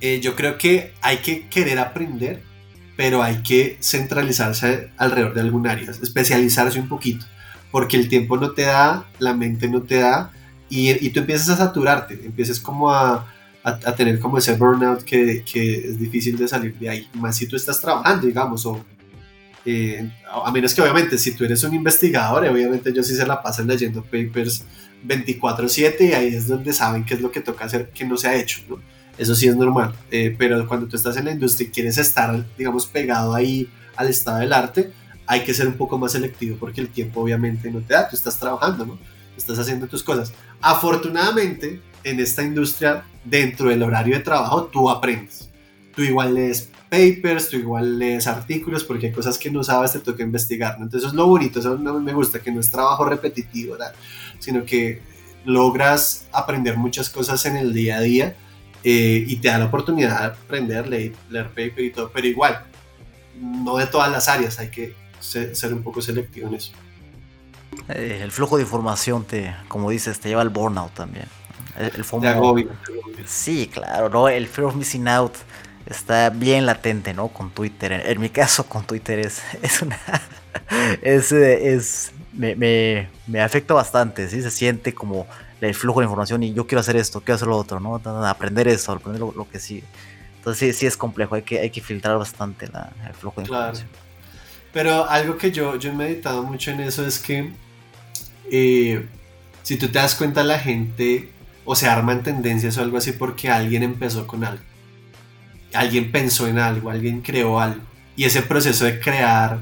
[0.02, 2.42] eh, yo creo que hay que querer aprender,
[2.96, 7.26] pero hay que centralizarse alrededor de algún área, especializarse un poquito,
[7.72, 10.32] porque el tiempo no te da, la mente no te da,
[10.70, 13.28] y, y tú empiezas a saturarte, empiezas como a,
[13.64, 17.48] a, tener como ese burnout que, que, es difícil de salir de ahí, más si
[17.48, 18.84] tú estás trabajando, digamos, o
[19.66, 23.42] eh, a menos que obviamente si tú eres un investigador, obviamente yo sí se la
[23.42, 24.64] pasan leyendo papers
[25.08, 28.28] 24/7 y ahí es donde saben qué es lo que toca hacer que no se
[28.28, 28.80] ha hecho, ¿no?
[29.18, 32.46] Eso sí es normal, eh, pero cuando tú estás en la industria y quieres estar,
[32.58, 34.92] digamos, pegado ahí al estado del arte,
[35.26, 38.16] hay que ser un poco más selectivo porque el tiempo obviamente no te da, tú
[38.16, 39.00] estás trabajando, ¿no?
[39.36, 40.34] Estás haciendo tus cosas.
[40.62, 45.50] Afortunadamente, en esta industria, dentro del horario de trabajo, tú aprendes.
[45.96, 50.00] Tú igual lees papers, tú igual lees artículos, porque hay cosas que no sabes, te
[50.00, 50.76] toca investigar.
[50.76, 53.94] Entonces, eso es lo bonito, eso me gusta, que no es trabajo repetitivo, ¿verdad?
[54.40, 55.02] sino que
[55.44, 58.36] logras aprender muchas cosas en el día a día
[58.84, 62.66] eh, y te da la oportunidad de aprender, leer, leer paper y todo, pero igual,
[63.40, 66.72] no de todas las áreas, hay que ser, un poco selectivo en eso.
[67.90, 71.26] Eh, el flujo de información, te, como dices, te lleva al burnout también.
[71.78, 72.04] El, el
[73.26, 74.30] Sí, claro, ¿no?
[74.30, 75.34] El fear of missing out
[75.86, 77.28] está bien latente, ¿no?
[77.30, 77.92] Con Twitter.
[77.92, 80.00] En, mi caso, con Twitter es, es una.
[81.02, 84.42] es, es me, me, me, afecta bastante, ¿sí?
[84.42, 85.28] Se siente como
[85.62, 87.96] el flujo de información y yo quiero hacer esto, quiero hacer lo otro, ¿no?
[87.96, 89.84] Aprender eso, aprender lo, que sí.
[90.38, 93.48] Entonces sí, sí es complejo, hay que, hay que filtrar bastante la, el flujo de
[93.48, 93.88] información.
[94.72, 97.52] Pero algo que yo, yo he meditado mucho en eso es que
[98.52, 99.08] eh,
[99.64, 101.32] si tú te das cuenta la gente
[101.64, 104.64] o se arma en tendencias o algo así porque alguien empezó con algo.
[105.76, 107.82] Alguien pensó en algo, alguien creó algo.
[108.16, 109.60] Y ese proceso de crear,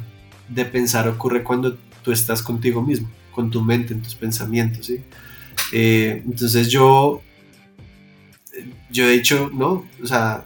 [0.47, 5.03] de pensar ocurre cuando tú estás contigo mismo, con tu mente, en tus pensamientos, ¿sí?
[5.71, 7.21] Eh, entonces yo,
[8.91, 10.45] yo he dicho, no, o sea,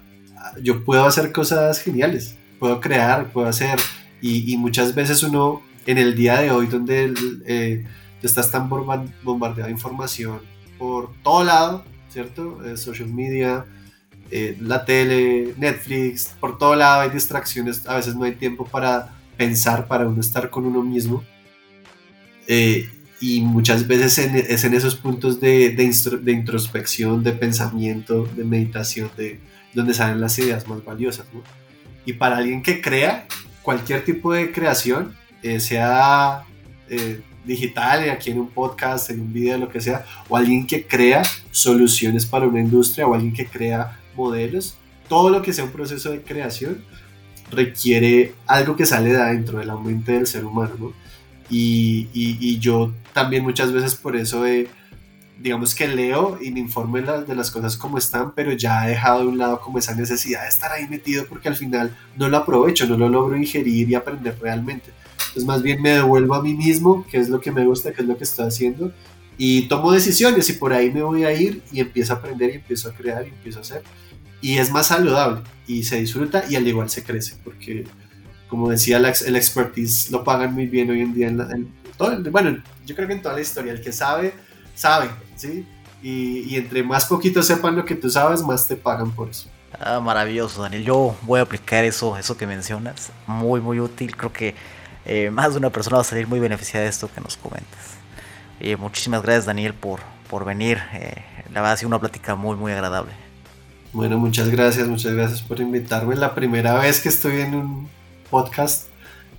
[0.61, 3.77] yo puedo hacer cosas geniales, puedo crear, puedo hacer,
[4.22, 7.14] y, muchas veces uno, en el día de hoy, donde
[7.45, 7.85] eh,
[8.23, 10.39] estás tan bombardeado de información
[10.77, 12.64] por todo lado, ¿cierto?
[12.65, 13.65] Eh, social media,
[14.59, 19.87] la tele, Netflix, por todo lado hay distracciones, a veces no hay tiempo para pensar,
[19.87, 21.23] para uno estar con uno mismo.
[22.47, 22.89] Eh,
[23.19, 29.39] y muchas veces es en esos puntos de, de, introspección, de pensamiento, de meditación, de
[29.73, 31.25] donde salen las ideas más valiosas.
[32.05, 33.25] Y para alguien que crea
[33.63, 36.43] cualquier tipo de creación, eh, sea
[36.89, 40.85] eh, digital, aquí en un podcast, en un video, lo que sea, o alguien que
[40.85, 44.76] crea soluciones para una industria, o alguien que crea modelos,
[45.07, 46.84] todo lo que sea un proceso de creación
[47.49, 50.76] requiere algo que sale de adentro, de la mente del ser humano.
[50.77, 50.94] ¿no?
[51.49, 54.68] Y, y, yo también muchas veces por eso de,
[55.39, 59.22] digamos que leo y me informo de, las cosas como están, pero ya he dejado
[59.22, 62.38] de un lado como esa necesidad de estar ahí metido porque al final no lo
[62.38, 64.91] aprovecho, no lo logro ingerir y aprender realmente.
[65.19, 68.02] Entonces más bien me devuelvo a mí mismo, qué es lo que me gusta, qué
[68.02, 68.91] es lo que estoy haciendo
[69.38, 72.56] y tomo decisiones y por ahí me voy a ir y empiezo a aprender y
[72.56, 73.84] empiezo a crear y empiezo a hacer.
[74.41, 77.85] Y es más saludable y se disfruta y al igual se crece porque
[78.47, 81.27] como decía, el expertise lo pagan muy bien hoy en día.
[81.27, 84.34] En, todo, bueno, yo creo que en toda la historia, el que sabe,
[84.76, 85.68] sabe, ¿sí?
[86.01, 89.49] Y, y, entre más poquito sepan lo que tú sabes, más te pagan por eso.
[89.80, 90.84] Ah, maravilloso, Daniel.
[90.84, 93.11] Yo voy a aplicar eso, eso que mencionas.
[93.26, 94.15] Muy, muy útil.
[94.15, 94.55] Creo que
[95.05, 97.97] eh, más de una persona va a salir muy beneficiada de esto que nos comentas.
[98.59, 99.99] Eh, muchísimas gracias, Daniel, por,
[100.30, 100.80] por venir.
[100.93, 103.11] Eh, la verdad ha sido una plática muy, muy agradable.
[103.93, 106.15] Bueno, muchas gracias, muchas gracias por invitarme.
[106.15, 107.89] La primera vez que estoy en un
[108.30, 108.88] podcast.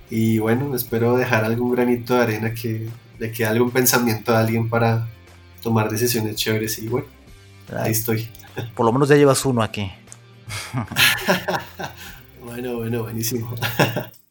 [0.09, 2.89] Y bueno, espero dejar algún granito de arena que
[3.19, 5.07] le quede algún pensamiento a alguien para
[5.61, 6.79] tomar decisiones chéveres.
[6.79, 7.07] Y bueno,
[7.77, 8.29] ahí estoy.
[8.75, 9.91] Por lo menos ya llevas uno aquí.
[12.43, 13.53] bueno, bueno, buenísimo.